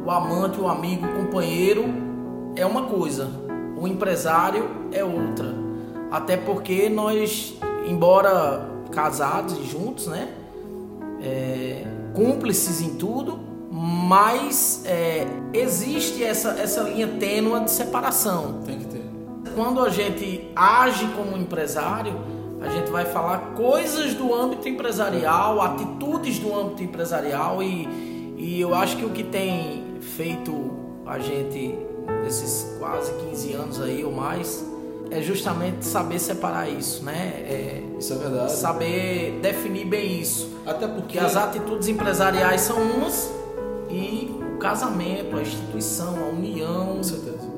[0.04, 1.86] o amante, o amigo, o companheiro
[2.54, 3.30] é uma coisa,
[3.80, 5.54] o empresário é outra.
[6.10, 7.56] Até porque nós,
[7.86, 10.28] embora casados e juntos, né?
[11.22, 13.38] É, cúmplices em tudo,
[13.70, 18.62] mas é, existe essa, essa linha tênua de separação.
[18.64, 19.04] Tem que ter.
[19.54, 22.14] Quando a gente age como empresário,
[22.60, 28.74] a gente vai falar coisas do âmbito empresarial, atitudes do âmbito empresarial e, e eu
[28.74, 30.70] acho que o que tem feito
[31.06, 31.78] a gente
[32.22, 34.67] nesses quase 15 anos aí ou mais
[35.10, 37.32] é justamente saber separar isso, né?
[37.44, 38.52] É Isso é verdade.
[38.52, 40.48] saber definir bem isso.
[40.66, 43.30] Até porque Porque as atitudes empresariais são umas
[43.90, 47.48] e o casamento, a instituição, a união, Com certeza.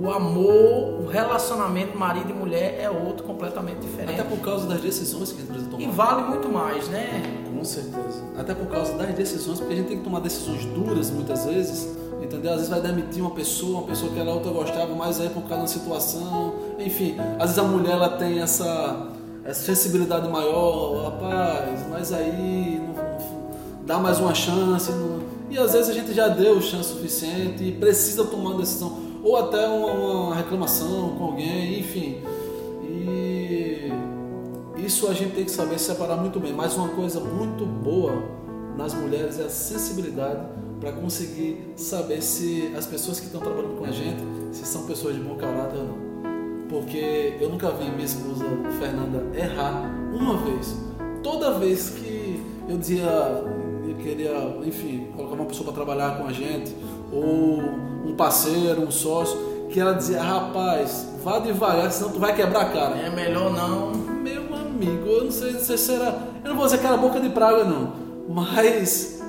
[0.00, 4.20] o amor, o relacionamento marido e mulher é outro completamente diferente.
[4.20, 5.82] Até por causa das decisões que a empresa toma.
[5.82, 7.42] E vale muito mais, né?
[7.52, 8.22] Com certeza.
[8.38, 11.88] Até por causa das decisões, porque a gente tem que tomar decisões duras muitas vezes,
[12.22, 12.50] entendeu?
[12.52, 15.42] Às vezes vai demitir uma pessoa, uma pessoa que ela outra gostava, mas aí por
[15.44, 16.45] causa da situação,
[16.78, 17.16] enfim.
[17.38, 19.08] Às vezes a mulher ela tem essa,
[19.44, 24.90] essa sensibilidade maior, rapaz, mas aí não, não- dá mais uma chance.
[24.92, 25.16] não-
[25.50, 29.36] e às vezes a gente já deu chance suficiente e precisa tomar uma decisão, ou
[29.36, 32.16] até uma, uma reclamação com alguém, enfim.
[32.82, 33.92] E
[34.76, 36.52] isso a gente tem que saber separar muito bem.
[36.52, 38.22] Mas uma coisa muito boa
[38.76, 40.40] nas mulheres é a sensibilidade
[40.80, 45.14] para conseguir saber se as pessoas que estão trabalhando com a gente se são pessoas
[45.14, 46.05] de bom caráter ou não.
[46.68, 48.44] Porque eu nunca vi minha esposa
[48.78, 50.76] Fernanda errar uma vez.
[51.22, 56.32] Toda vez que eu dizia, eu queria, enfim, colocar uma pessoa para trabalhar com a
[56.32, 56.74] gente,
[57.12, 57.60] ou
[58.04, 59.38] um parceiro, um sócio,
[59.70, 62.96] que ela dizia, rapaz, vá devagar, senão tu vai quebrar a cara.
[62.96, 63.92] É melhor não.
[63.92, 66.18] Meu amigo, eu não sei, não sei se era.
[66.42, 67.92] Eu não vou dizer que era boca de praga, não.
[68.28, 69.22] Mas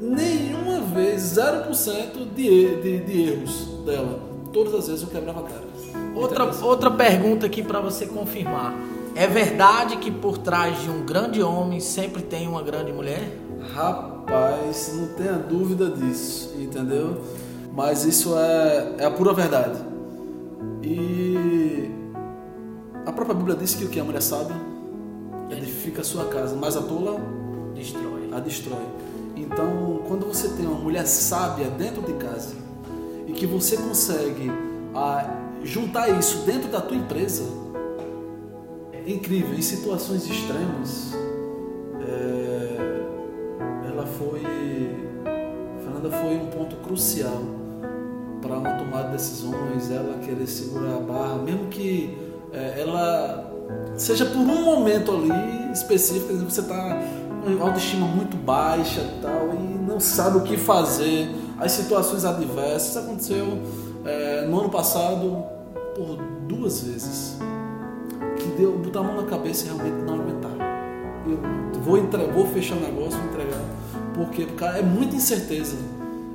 [0.00, 4.20] nenhuma vez, 0% de, de, de erros dela.
[4.52, 5.73] Todas as vezes eu quebrava a cara.
[6.14, 8.74] Outra, outra pergunta aqui para você confirmar.
[9.14, 13.38] É verdade que por trás de um grande homem sempre tem uma grande mulher?
[13.72, 17.20] Rapaz, não tenha dúvida disso, entendeu?
[17.72, 19.78] Mas isso é, é a pura verdade.
[20.82, 21.90] E
[23.06, 24.56] a própria Bíblia diz que o que a mulher sábia
[25.50, 27.20] edifica a sua casa, mas a tola
[27.74, 28.30] Destrói.
[28.32, 28.84] a destrói.
[29.36, 32.54] Então, quando você tem uma mulher sábia dentro de casa
[33.26, 34.50] e que você consegue
[34.94, 37.44] ah, juntar isso dentro da tua empresa,
[38.92, 39.54] é incrível.
[39.54, 41.14] Em situações extremas,
[42.06, 42.76] é,
[43.88, 44.42] ela foi,
[45.82, 47.42] Fernanda foi um ponto crucial
[48.40, 52.16] para uma tomada de decisões, ela querer segurar a barra, mesmo que
[52.52, 53.50] é, ela
[53.96, 57.02] seja por um momento ali específico, você está
[57.42, 62.98] com autoestima muito baixa tal, e não sabe o que fazer, as situações adversas, isso
[62.98, 63.46] aconteceu
[64.04, 65.53] é, no ano passado
[65.94, 66.16] por
[66.48, 67.38] duas vezes,
[68.36, 70.52] que deu, botar a mão na cabeça e realmente não aguentar.
[71.26, 73.64] Eu vou, entre, vou fechar o negócio, vou entregar,
[74.14, 75.76] porque cara, é muita incerteza.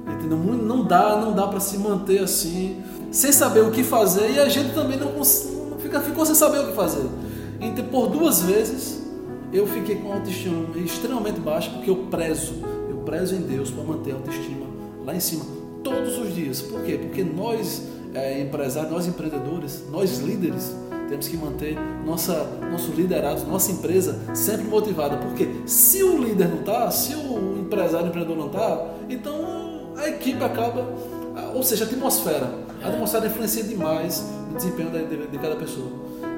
[0.08, 0.38] Entendeu?
[0.38, 4.50] Não dá, não dá para se manter assim, sem saber o que fazer, e a
[4.50, 5.24] gente também não
[5.78, 7.06] fica, ficou sem saber o que fazer.
[7.62, 9.04] Então, por duas vezes,
[9.52, 12.54] eu fiquei com a autoestima extremamente baixa, porque eu prezo,
[12.90, 14.66] eu prezo em Deus para manter a autoestima
[15.06, 15.46] lá em cima,
[15.84, 16.62] todos os dias.
[16.62, 16.98] Por quê?
[17.02, 20.74] Porque nós, é, empresários, nós empreendedores, nós líderes,
[21.08, 25.18] temos que manter nossa, nosso liderado, nossa empresa sempre motivada.
[25.18, 30.08] Porque se o líder não está, se o empresário, o empreendedor não está, então a
[30.08, 30.88] equipe acaba,
[31.56, 32.50] ou seja, a atmosfera.
[32.84, 35.88] A atmosfera influencia demais no desempenho de, de- de cada pessoa.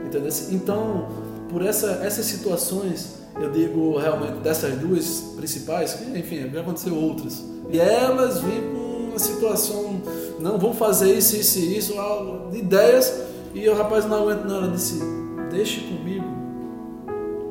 [0.06, 0.30] Entendeu?
[0.52, 1.08] Então,
[1.50, 7.44] por essa, essas situações, eu digo realmente dessas duas principais, que, enfim, já aconteceu outras.
[7.70, 10.02] E elas vêm com uma situação,
[10.42, 11.94] não, vamos fazer isso, isso e isso,
[12.52, 13.14] de ideias,
[13.54, 15.00] e o rapaz não aguenta ela disse,
[15.50, 16.26] deixe comigo.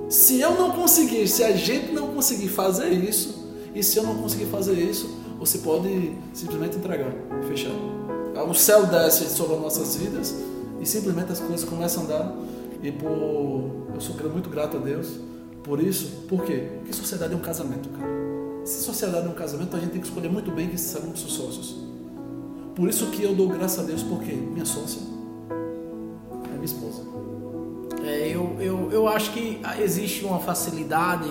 [0.09, 4.17] Se eu não conseguir, se a gente não conseguir fazer isso, e se eu não
[4.17, 7.13] conseguir fazer isso, você pode simplesmente entregar,
[7.47, 7.71] fechar.
[8.49, 10.35] O céu desce sobre as nossas vidas
[10.81, 12.37] e simplesmente as coisas começam a andar.
[12.83, 13.09] E por
[13.95, 15.09] eu sou muito grato a Deus
[15.63, 16.25] por isso.
[16.29, 16.69] Por quê?
[16.79, 18.11] Porque sociedade é um casamento, cara.
[18.65, 21.21] Se sociedade é um casamento, a gente tem que escolher muito bem quem serão os
[21.21, 21.90] sócios.
[22.81, 25.03] Por isso que eu dou graças a Deus, porque minha sócia
[25.51, 27.03] é minha esposa.
[28.03, 31.29] É, eu, eu, eu acho que existe uma facilidade,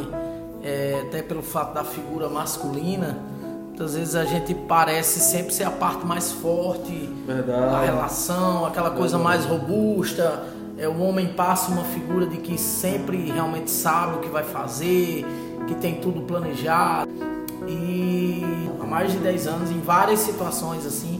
[0.61, 3.17] é, até pelo fato da figura masculina,
[3.65, 7.71] muitas vezes a gente parece sempre ser a parte mais forte Verdade.
[7.71, 10.43] da relação, aquela coisa mais robusta.
[10.77, 15.25] É, o homem passa uma figura de que sempre realmente sabe o que vai fazer,
[15.67, 17.09] que tem tudo planejado.
[17.67, 21.18] E mais de 10 anos, em várias situações assim,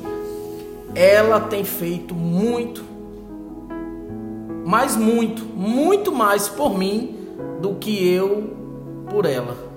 [0.95, 2.83] ela tem feito muito,
[4.65, 7.17] mas muito, muito mais por mim
[7.61, 8.57] do que eu
[9.09, 9.69] por ela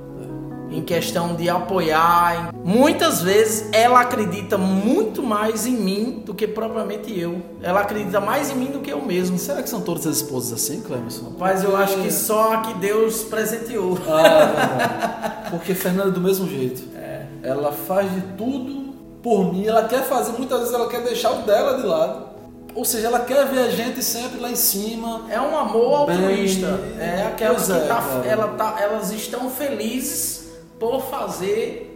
[0.73, 2.53] em questão de apoiar.
[2.65, 7.43] Muitas vezes ela acredita muito mais em mim do que propriamente eu.
[7.63, 9.39] Ela acredita mais em mim do que eu mesmo.
[9.39, 11.31] Será que são todas as esposas assim, Clemerson?
[11.31, 13.99] Rapaz, eu acho que só a que Deus presenteou.
[14.09, 16.83] Ah, Porque Fernanda é do mesmo jeito.
[16.97, 17.27] É.
[17.43, 18.82] Ela faz de tudo
[19.23, 19.67] por mim.
[19.67, 22.33] Ela quer fazer, muitas vezes ela quer deixar o dela de lado.
[22.75, 25.27] Ou seja, ela quer ver a gente sempre lá em cima.
[25.29, 26.81] É um amor altruísta.
[26.99, 31.89] é aquelas que é, tá, ela tá, elas estão felizes por fazer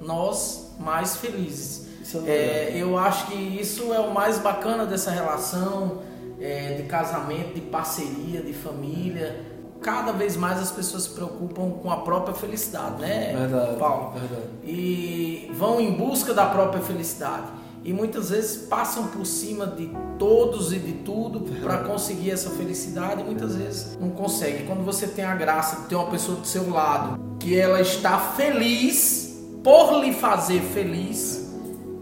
[0.00, 1.86] nós mais felizes.
[2.26, 6.02] É, eu acho que isso é o mais bacana dessa relação
[6.40, 9.51] é, de casamento, de parceria, de família.
[9.82, 14.12] Cada vez mais as pessoas se preocupam com a própria felicidade, né, verdade, Paulo?
[14.12, 14.42] Verdade.
[14.64, 17.46] E vão em busca da própria felicidade
[17.84, 23.22] e muitas vezes passam por cima de todos e de tudo para conseguir essa felicidade
[23.22, 24.64] e muitas vezes não consegue.
[24.66, 28.18] Quando você tem a graça de ter uma pessoa do seu lado que ela está
[28.18, 31.50] feliz por lhe fazer feliz,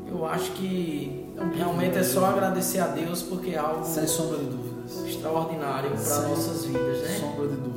[0.07, 1.27] eu acho que
[1.57, 4.71] realmente é só agradecer a Deus porque é algo sem sombra de dúvidas
[5.07, 7.19] extraordinário para nossas vidas, né?
[7.21, 7.70] Sombra de dúvidas.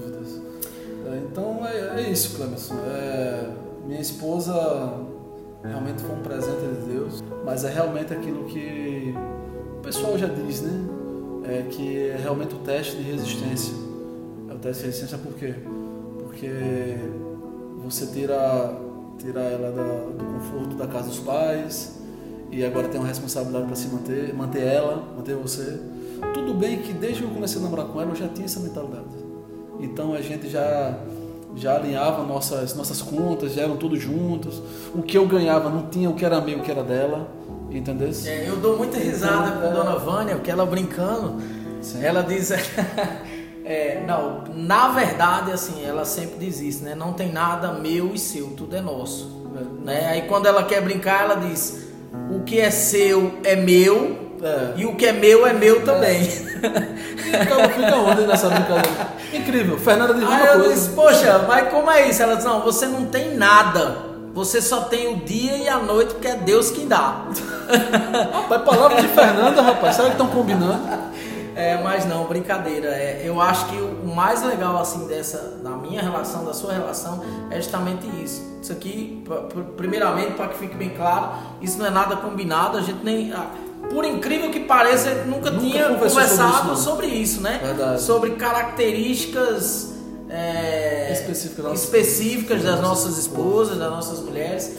[1.14, 2.76] É, então é, é isso, Clemerson.
[2.88, 3.49] É,
[3.86, 4.53] minha esposa
[5.64, 9.14] realmente foi um presente de Deus, mas é realmente aquilo que
[9.78, 10.72] o pessoal já diz, né?
[11.45, 13.74] É que é realmente o teste de resistência.
[14.49, 15.53] É o teste de resistência por quê?
[16.20, 16.97] Porque
[17.84, 18.76] você tira,
[19.20, 21.99] tira ela da, do conforto da casa dos pais
[22.49, 25.80] e agora tem uma responsabilidade para se manter, manter ela, manter você.
[26.34, 28.61] Tudo bem que desde que eu comecei a namorar com ela eu já tinha essa
[28.61, 29.22] mentalidade.
[29.84, 30.97] Então a gente já
[31.55, 34.61] já alinhava nossas, nossas contas, já eram todos juntos.
[34.95, 37.27] O que eu ganhava não tinha o que era meu, o que era dela.
[37.69, 38.09] Entendeu?
[38.25, 39.73] É, eu dou muita risada então, com a é...
[39.73, 41.41] Dona Vânia, porque ela brincando,
[41.81, 42.03] Sim.
[42.03, 42.51] ela diz.
[43.65, 46.93] é, não, na verdade, assim, ela sempre diz isso, né?
[46.93, 49.43] Não tem nada meu e seu, tudo é nosso.
[49.55, 49.86] É.
[49.86, 50.07] Né?
[50.07, 51.88] Aí quando ela quer brincar, ela diz:
[52.31, 54.73] o que é seu é meu é.
[54.75, 56.23] e o que é meu é meu também.
[56.23, 59.07] Fica, fica onde nessa brincadeira?
[59.33, 59.77] Incrível.
[59.79, 60.73] Fernanda diz uma coisa.
[60.73, 62.21] Disse, Poxa, mas como é isso?
[62.21, 64.13] Ela disse, não, você não tem nada.
[64.33, 67.25] Você só tem o dia e a noite, porque é Deus quem dá.
[68.33, 69.95] rapaz, palavra de Fernanda, rapaz.
[69.95, 70.81] Será que estão combinando?
[71.55, 72.87] É, mas não, brincadeira.
[72.87, 77.23] É, eu acho que o mais legal assim dessa, da minha relação, da sua relação,
[77.51, 78.41] é justamente isso.
[78.59, 79.23] Isso aqui,
[79.77, 81.31] primeiramente, para que fique bem claro,
[81.61, 82.77] isso não é nada combinado.
[82.77, 83.31] A gente nem
[83.89, 87.59] por incrível que pareça, ele nunca, nunca tinha conversado sobre isso, sobre isso, né?
[87.61, 88.01] Verdade.
[88.01, 89.93] Sobre características
[90.29, 94.75] é, específicas, específicas das nossas esposas, das nossas mulheres.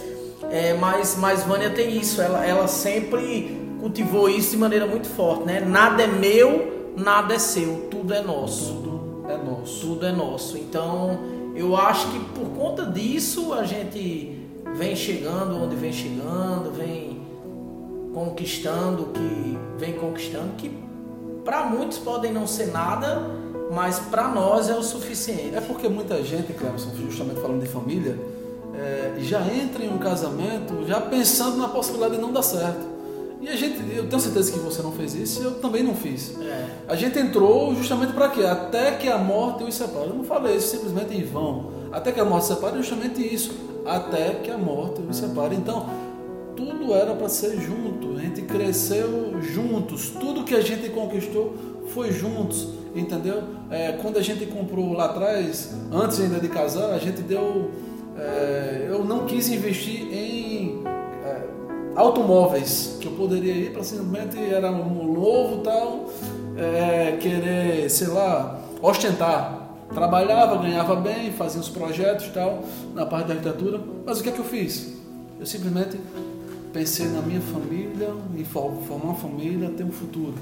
[0.50, 5.44] É, mas, mas Vânia tem isso, ela, ela sempre cultivou isso de maneira muito forte,
[5.44, 5.60] né?
[5.60, 8.74] Nada é meu, nada é seu, tudo é nosso.
[8.74, 9.80] Tudo é nosso.
[9.80, 10.58] Tudo é nosso.
[10.58, 11.18] Então,
[11.54, 14.40] eu acho que por conta disso a gente
[14.74, 17.13] vem chegando onde vem chegando, vem
[18.14, 20.70] conquistando que vem conquistando, que
[21.44, 23.20] para muitos podem não ser nada,
[23.72, 25.54] mas para nós é o suficiente.
[25.54, 28.18] É porque muita gente, Clemson, justamente falando de família,
[28.74, 32.94] é, já entra em um casamento já pensando na possibilidade de não dar certo.
[33.40, 36.34] E a gente, eu tenho certeza que você não fez isso eu também não fiz.
[36.40, 36.66] É.
[36.88, 38.42] A gente entrou justamente para quê?
[38.42, 40.08] Até que a morte os separe.
[40.08, 41.70] Eu não falei isso simplesmente em vão.
[41.92, 43.52] Até que a morte separe justamente isso.
[43.84, 45.56] Até que a morte os separe.
[45.56, 45.86] Então,
[46.56, 51.54] tudo era para ser junto, a gente cresceu juntos, tudo que a gente conquistou
[51.88, 53.42] foi juntos, entendeu?
[53.70, 57.70] É, quando a gente comprou lá atrás, antes ainda de casar, a gente deu.
[58.16, 60.82] É, eu não quis investir em
[61.24, 61.42] é,
[61.96, 66.08] automóveis, que eu poderia ir para simplesmente era um novo tal,
[66.56, 69.62] é, querer, sei lá, ostentar.
[69.92, 74.32] Trabalhava, ganhava bem, fazia os projetos tal, na parte da arquitetura, mas o que é
[74.32, 74.94] que eu fiz?
[75.38, 75.98] Eu simplesmente
[76.74, 80.34] pensei na minha família, em formar uma família, ter um futuro.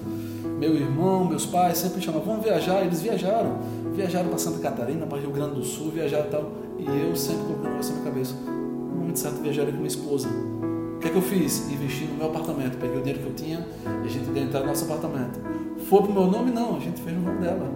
[0.59, 3.59] Meu irmão, meus pais sempre chamavam, vamos viajar, eles viajaram.
[3.95, 6.53] Viajaram para Santa Catarina, para Rio Grande do Sul, viajaram e tal.
[6.79, 8.35] E eu sempre coloquei um negócio na minha cabeça.
[8.35, 10.29] No momento certo, viajaria com minha esposa.
[10.29, 11.71] O que é que eu fiz?
[11.71, 12.79] Investi no meu apartamento.
[12.79, 15.39] Peguei o dinheiro que eu tinha e a gente deu entrar no nosso apartamento.
[15.87, 16.51] Foi pro meu nome?
[16.51, 17.71] Não, a gente fez no nome dela.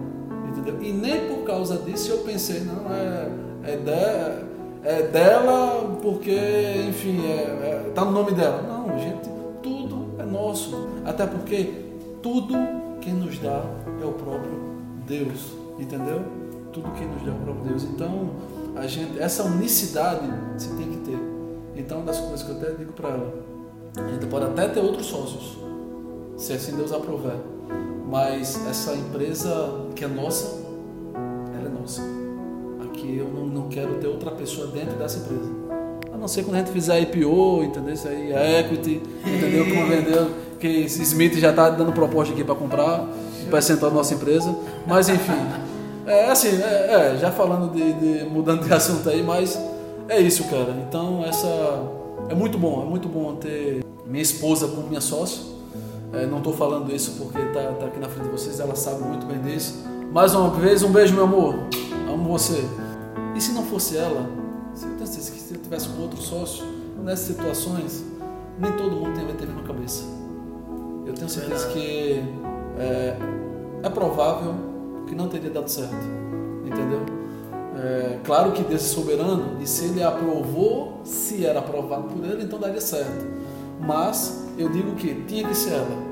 [0.49, 0.81] Entendeu?
[0.81, 3.29] E nem por causa disso eu pensei, não, é,
[3.63, 4.56] é, de,
[4.87, 6.31] é dela porque,
[6.87, 8.61] enfim, é, é, tá no nome dela.
[8.61, 9.29] Não, gente,
[9.61, 10.87] tudo é nosso.
[11.05, 11.73] Até porque
[12.23, 12.53] tudo
[13.01, 13.61] quem nos dá
[14.01, 16.21] é o próprio Deus, entendeu?
[16.71, 17.83] Tudo quem nos dá é o próprio Deus.
[17.83, 18.29] Então,
[18.77, 20.25] a gente, essa unicidade
[20.57, 21.19] você tem que ter,
[21.75, 23.33] Então, uma das coisas que eu até digo para ela,
[23.97, 25.57] a gente pode até ter outros sócios,
[26.37, 27.35] se assim Deus aprover.
[28.09, 30.63] Mas essa empresa que é nossa,
[31.53, 32.16] ela é nossa.
[33.07, 35.49] Aqui eu não, não quero ter outra pessoa dentro dessa empresa.
[36.13, 37.93] A não ser quando a gente fizer IPO, entendeu?
[37.93, 39.65] Isso aí, é equity, entendeu?
[39.65, 40.29] Como vendeu,
[40.59, 43.07] que Smith já está dando proposta aqui para comprar
[43.45, 44.53] o percentual da nossa empresa.
[44.85, 45.39] Mas enfim,
[46.05, 49.57] é assim, é, é já falando de, de, mudando de assunto aí, mas
[50.09, 50.75] é isso, cara.
[50.87, 51.47] Então essa
[52.29, 55.55] é muito bom, é muito bom ter minha esposa como minha sócia.
[56.13, 59.03] É, não estou falando isso porque tá, tá aqui na frente de vocês, ela sabe
[59.03, 59.81] muito bem disso.
[60.11, 61.55] Mais uma vez, um beijo, meu amor.
[62.09, 62.63] Amo você.
[63.37, 64.27] E se não fosse ela,
[64.73, 66.65] se eu, se eu tivesse com outro sócio,
[67.03, 68.03] nessas situações,
[68.57, 70.05] nem todo mundo tem a na cabeça.
[71.05, 72.23] Eu tenho certeza que
[72.79, 73.15] é,
[73.83, 74.55] é provável
[75.05, 75.93] que não teria dado certo.
[76.65, 77.01] Entendeu?
[77.77, 82.43] É, claro que Deus é soberano e se ele aprovou, se era aprovado por ele,
[82.43, 83.23] então daria certo.
[83.79, 86.07] Mas eu digo que tinha que ser ela.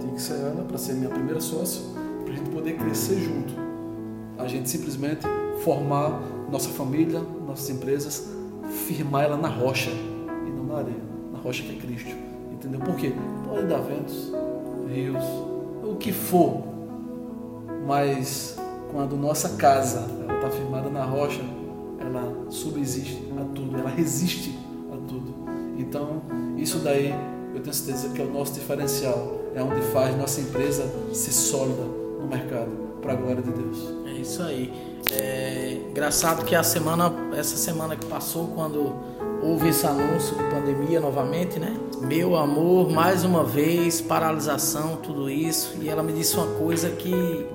[0.00, 1.82] Tinha que ser ela para ser minha primeira sócia,
[2.24, 3.54] para a gente poder crescer junto.
[4.36, 5.24] A gente simplesmente
[5.62, 6.20] formar
[6.50, 8.28] nossa família, nossas empresas,
[8.86, 11.02] firmar ela na rocha e não na areia.
[11.32, 12.14] Na rocha que é Cristo.
[12.52, 12.80] Entendeu?
[12.80, 13.12] Por quê?
[13.46, 14.32] Pode dar ventos,
[14.92, 15.22] rios,
[15.82, 16.64] o que for.
[17.86, 18.56] Mas
[18.90, 21.42] quando nossa casa está firmada na rocha,
[21.98, 24.58] ela subsiste a tudo, ela resiste
[24.92, 25.34] a tudo.
[25.78, 26.22] Então,
[26.56, 27.14] isso daí
[27.54, 31.82] eu tenho certeza que é o nosso diferencial, é onde faz nossa empresa ser sólida
[32.20, 32.70] no mercado,
[33.00, 33.78] para a glória de Deus.
[34.18, 34.72] É isso aí.
[35.12, 38.92] É engraçado que a semana, essa semana que passou, quando
[39.40, 41.76] houve esse anúncio de pandemia novamente, né?
[42.00, 45.76] Meu amor, mais uma vez, paralisação, tudo isso.
[45.80, 47.46] E ela me disse uma coisa que,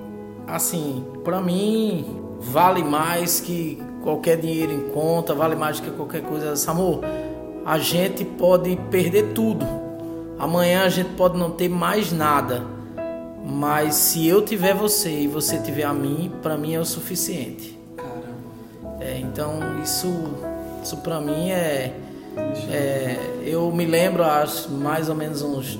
[0.46, 6.54] assim, para mim, vale mais que qualquer dinheiro em conta, vale mais que qualquer coisa.
[6.70, 7.00] Amor,
[7.66, 9.66] a gente pode perder tudo.
[10.38, 12.73] Amanhã a gente pode não ter mais nada.
[13.44, 17.78] Mas se eu tiver você e você tiver a mim, para mim é o suficiente.
[17.96, 19.04] Caramba.
[19.04, 20.08] É, então isso,
[20.82, 21.92] isso para mim é,
[22.70, 25.78] é, Eu me lembro, há mais ou menos uns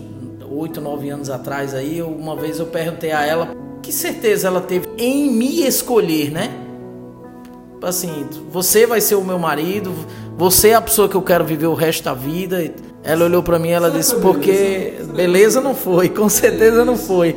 [0.49, 3.49] 8, 9 anos atrás aí, uma vez eu perguntei a ela
[3.83, 6.65] que certeza ela teve em me escolher, né?
[7.87, 9.93] assim, você vai ser o meu marido,
[10.37, 12.73] você é a pessoa que eu quero viver o resto da vida.
[13.03, 17.37] Ela olhou para mim, ela disse, porque beleza não foi, com certeza não foi.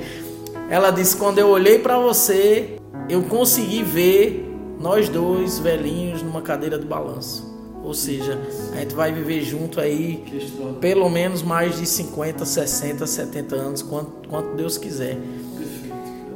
[0.70, 2.78] Ela disse, quando eu olhei para você,
[3.09, 4.43] eu consegui ver
[4.80, 7.55] nós dois velhinhos numa cadeira de balanço.
[7.84, 8.38] Ou seja,
[8.74, 10.24] a gente vai viver junto aí
[10.82, 15.18] pelo menos mais de 50, 60, 70 anos, quanto, quanto Deus quiser.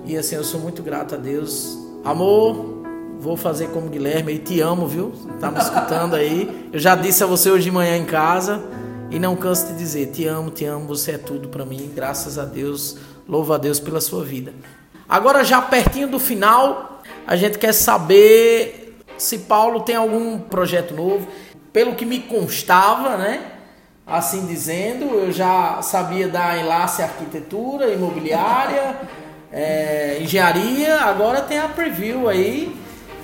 [0.06, 1.78] E assim, eu sou muito grato a Deus.
[2.04, 2.82] Amor,
[3.22, 5.12] Vou fazer como Guilherme e te amo, viu?
[5.40, 6.68] Tá me escutando aí.
[6.74, 8.60] Eu já disse a você hoje de manhã em casa
[9.12, 11.92] e não canso de dizer: te amo, te amo, você é tudo para mim.
[11.94, 12.98] Graças a Deus,
[13.32, 14.54] louvo a Deus pela sua vida.
[15.08, 21.26] Agora, já pertinho do final, a gente quer saber se Paulo tem algum projeto novo.
[21.72, 23.42] Pelo que me constava, né?
[24.06, 29.00] Assim dizendo, eu já sabia da Enlace Arquitetura, Imobiliária,
[29.50, 32.76] é, Engenharia, agora tem a Preview aí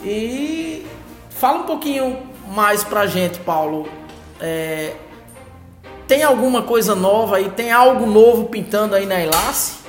[0.05, 0.85] e
[1.29, 3.89] fala um pouquinho mais pra gente, Paulo.
[4.39, 4.93] É,
[6.07, 7.49] tem alguma coisa nova aí?
[7.49, 9.86] Tem algo novo pintando aí na Elace?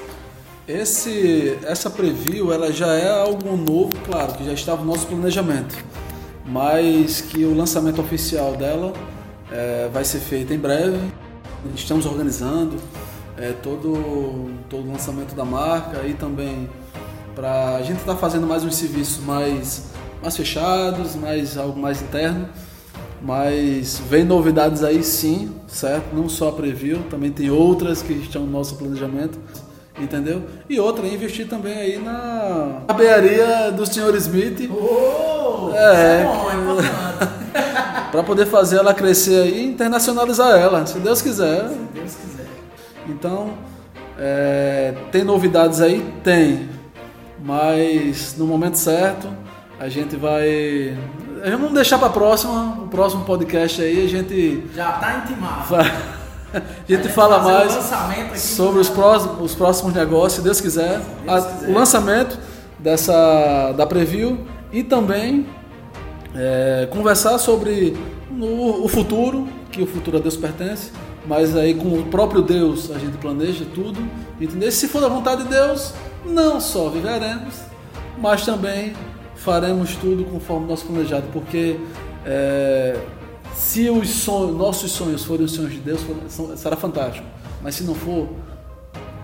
[0.69, 5.75] Esse, essa preview ela já é algo novo, claro, que já estava no nosso planejamento,
[6.45, 8.93] mas que o lançamento oficial dela
[9.51, 10.99] é, vai ser feito em breve.
[11.75, 12.77] Estamos organizando
[13.39, 16.69] é, todo, todo o lançamento da marca e também
[17.35, 19.87] para a gente estar tá fazendo mais um serviço mais
[20.21, 22.47] mais fechados, mais algo mais interno.
[23.23, 26.15] Mas vem novidades aí sim, certo?
[26.15, 29.39] Não só a Preview, também tem outras que estão no nosso planejamento,
[30.01, 30.43] entendeu?
[30.69, 34.15] E outra, investir também aí na barbearia do Sr.
[34.17, 34.71] Smith.
[34.71, 40.99] Oh, é, é bom, é para poder fazer ela crescer aí e internacionalizar ela, se
[40.99, 41.69] Deus quiser.
[41.69, 42.47] Se Deus quiser.
[43.09, 43.55] Então,
[44.19, 46.05] é, tem novidades aí?
[46.23, 46.69] Tem.
[47.41, 49.29] Mas no momento certo,
[49.79, 50.97] a gente vai.
[51.45, 54.65] Vamos deixar para próxima, o próximo podcast aí a gente.
[54.75, 56.18] Já tá intimado.
[56.89, 61.01] a gente fala mais sobre os próximos, os próximos negócios, se Deus quiser.
[61.01, 61.71] Se Deus quiser.
[61.71, 62.39] o lançamento
[62.79, 64.39] dessa da preview
[64.73, 65.47] e também
[66.35, 67.97] é, conversar sobre
[68.31, 70.93] o, o futuro, que o futuro a Deus pertence,
[71.27, 74.01] mas aí com o próprio Deus a gente planeja tudo,
[74.41, 74.71] entendeu?
[74.71, 75.93] Se for da vontade de Deus,
[76.25, 77.55] não só viveremos,
[78.19, 78.95] mas também
[79.37, 81.79] faremos tudo conforme nosso planejado, porque
[82.25, 82.97] é,
[83.59, 86.01] Se os sonhos, nossos sonhos forem os sonhos de Deus,
[86.57, 87.27] será fantástico.
[87.61, 88.29] Mas se não for,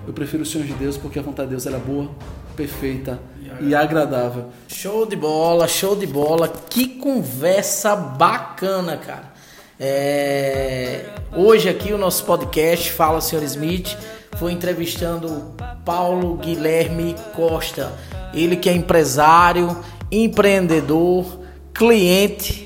[0.09, 2.11] eu prefiro os sonhos de Deus porque a vontade de Deus é boa,
[2.57, 3.21] perfeita
[3.61, 4.47] e agradável.
[4.67, 6.53] Show de bola, show de bola.
[6.69, 9.33] Que conversa bacana, cara.
[9.79, 11.07] É...
[11.33, 13.97] Hoje aqui o nosso podcast Fala Senhor Smith
[14.37, 15.55] foi entrevistando
[15.85, 17.93] Paulo Guilherme Costa.
[18.35, 19.77] Ele que é empresário,
[20.11, 21.25] empreendedor,
[21.73, 22.64] cliente,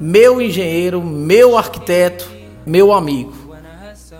[0.00, 2.28] meu engenheiro, meu arquiteto,
[2.64, 3.32] meu amigo.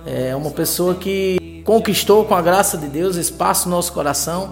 [0.06, 4.50] É uma pessoa que conquistou com a graça de Deus espaço no nosso coração.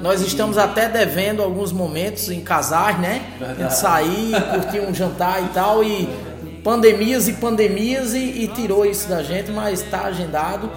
[0.00, 3.22] Nós estamos até devendo alguns momentos em casais, né?
[3.38, 3.74] Verdade.
[3.74, 5.82] Sair, curtir um jantar e tal.
[5.82, 6.08] E
[6.62, 10.70] pandemias e pandemias e, e tirou isso da gente, mas está agendado.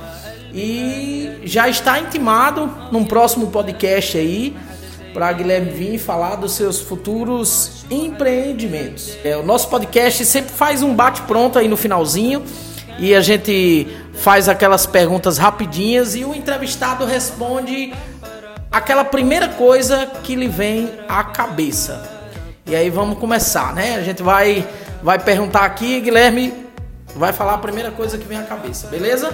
[0.54, 4.56] E já está intimado num próximo podcast aí
[5.14, 9.18] para Guilherme vir falar dos seus futuros empreendimentos.
[9.24, 12.43] É, o nosso podcast sempre faz um bate-pronto aí no finalzinho
[12.97, 17.93] e a gente faz aquelas perguntas rapidinhas e o entrevistado responde
[18.72, 22.09] aquela primeira coisa que lhe vem à cabeça.
[22.66, 23.95] E aí vamos começar, né?
[23.95, 24.68] A gente vai
[25.03, 26.53] vai perguntar aqui, Guilherme
[27.16, 29.32] vai falar a primeira coisa que vem à cabeça, beleza?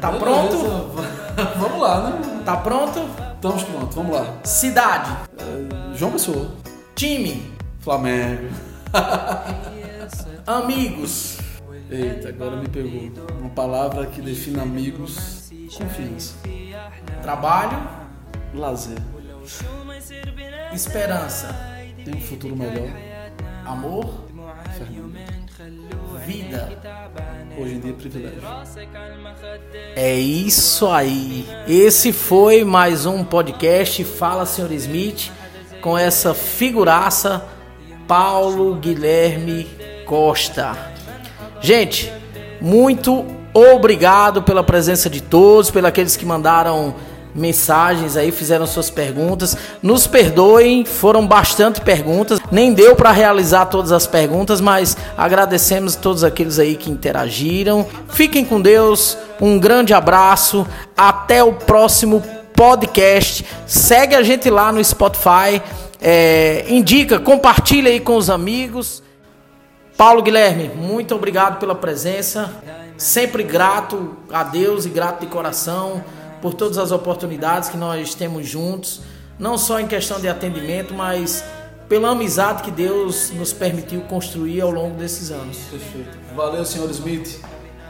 [0.00, 0.24] Tá beleza.
[0.24, 0.90] pronto?
[1.58, 2.42] vamos lá, né?
[2.44, 3.29] Tá pronto?
[3.40, 4.38] Estamos prontos, vamos lá.
[4.44, 5.16] Cidade.
[5.38, 6.50] É, João Pessoa.
[6.94, 7.50] Time.
[7.78, 8.50] Flamengo.
[10.46, 11.38] Amigos.
[11.90, 13.10] Eita, agora me pegou.
[13.40, 16.34] Uma palavra que define amigos, confiança.
[17.22, 17.82] Trabalho.
[18.52, 18.98] Lazer.
[20.74, 21.48] Esperança.
[22.04, 22.90] Tem um futuro melhor.
[23.64, 24.26] Amor.
[24.76, 25.09] Fernando.
[26.30, 26.68] Vida.
[27.58, 28.40] Hoje em dia é privilégio.
[29.96, 31.44] É isso aí.
[31.66, 35.32] Esse foi mais um podcast Fala Senhor Smith
[35.80, 37.44] com essa figuraça
[38.06, 39.66] Paulo Guilherme
[40.06, 40.76] Costa.
[41.60, 42.12] Gente,
[42.60, 46.94] muito obrigado pela presença de todos, pelos aqueles que mandaram
[47.34, 49.56] mensagens aí, fizeram suas perguntas.
[49.82, 52.40] Nos perdoem, foram bastante perguntas.
[52.50, 57.86] Nem deu para realizar todas as perguntas, mas agradecemos todos aqueles aí que interagiram.
[58.08, 59.16] Fiquem com Deus.
[59.40, 60.66] Um grande abraço.
[60.96, 62.22] Até o próximo
[62.54, 63.44] podcast.
[63.66, 65.62] Segue a gente lá no Spotify.
[66.00, 69.02] É, indica, compartilha aí com os amigos.
[69.96, 72.50] Paulo Guilherme, muito obrigado pela presença.
[72.96, 76.02] Sempre grato a Deus e grato de coração
[76.40, 79.00] por todas as oportunidades que nós temos juntos,
[79.38, 81.44] não só em questão de atendimento, mas
[81.88, 85.58] pela amizade que Deus nos permitiu construir ao longo desses anos.
[85.70, 86.18] Perfeito.
[86.34, 87.40] Valeu, senhor Smith.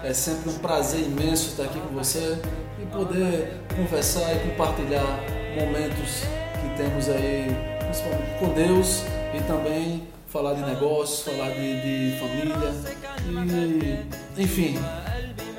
[0.03, 2.39] É sempre um prazer imenso estar aqui com você
[2.81, 5.21] e poder conversar e compartilhar
[5.55, 6.23] momentos
[6.61, 9.03] que temos aí, principalmente com Deus
[9.35, 12.73] e também falar de negócios, falar de, de família.
[14.39, 14.79] E, enfim,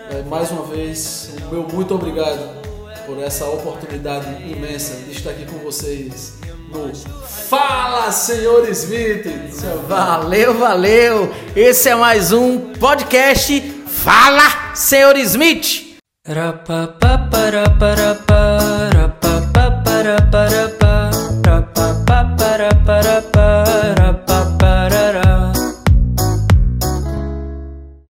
[0.09, 2.60] é, mais uma vez, meu muito obrigado
[3.05, 6.33] por essa oportunidade imensa de estar aqui com vocês
[6.69, 6.93] no
[7.25, 9.25] Fala Senhor Smith.
[9.87, 11.31] Valeu, valeu.
[11.55, 15.91] Esse é mais um podcast Fala Senhor Smith.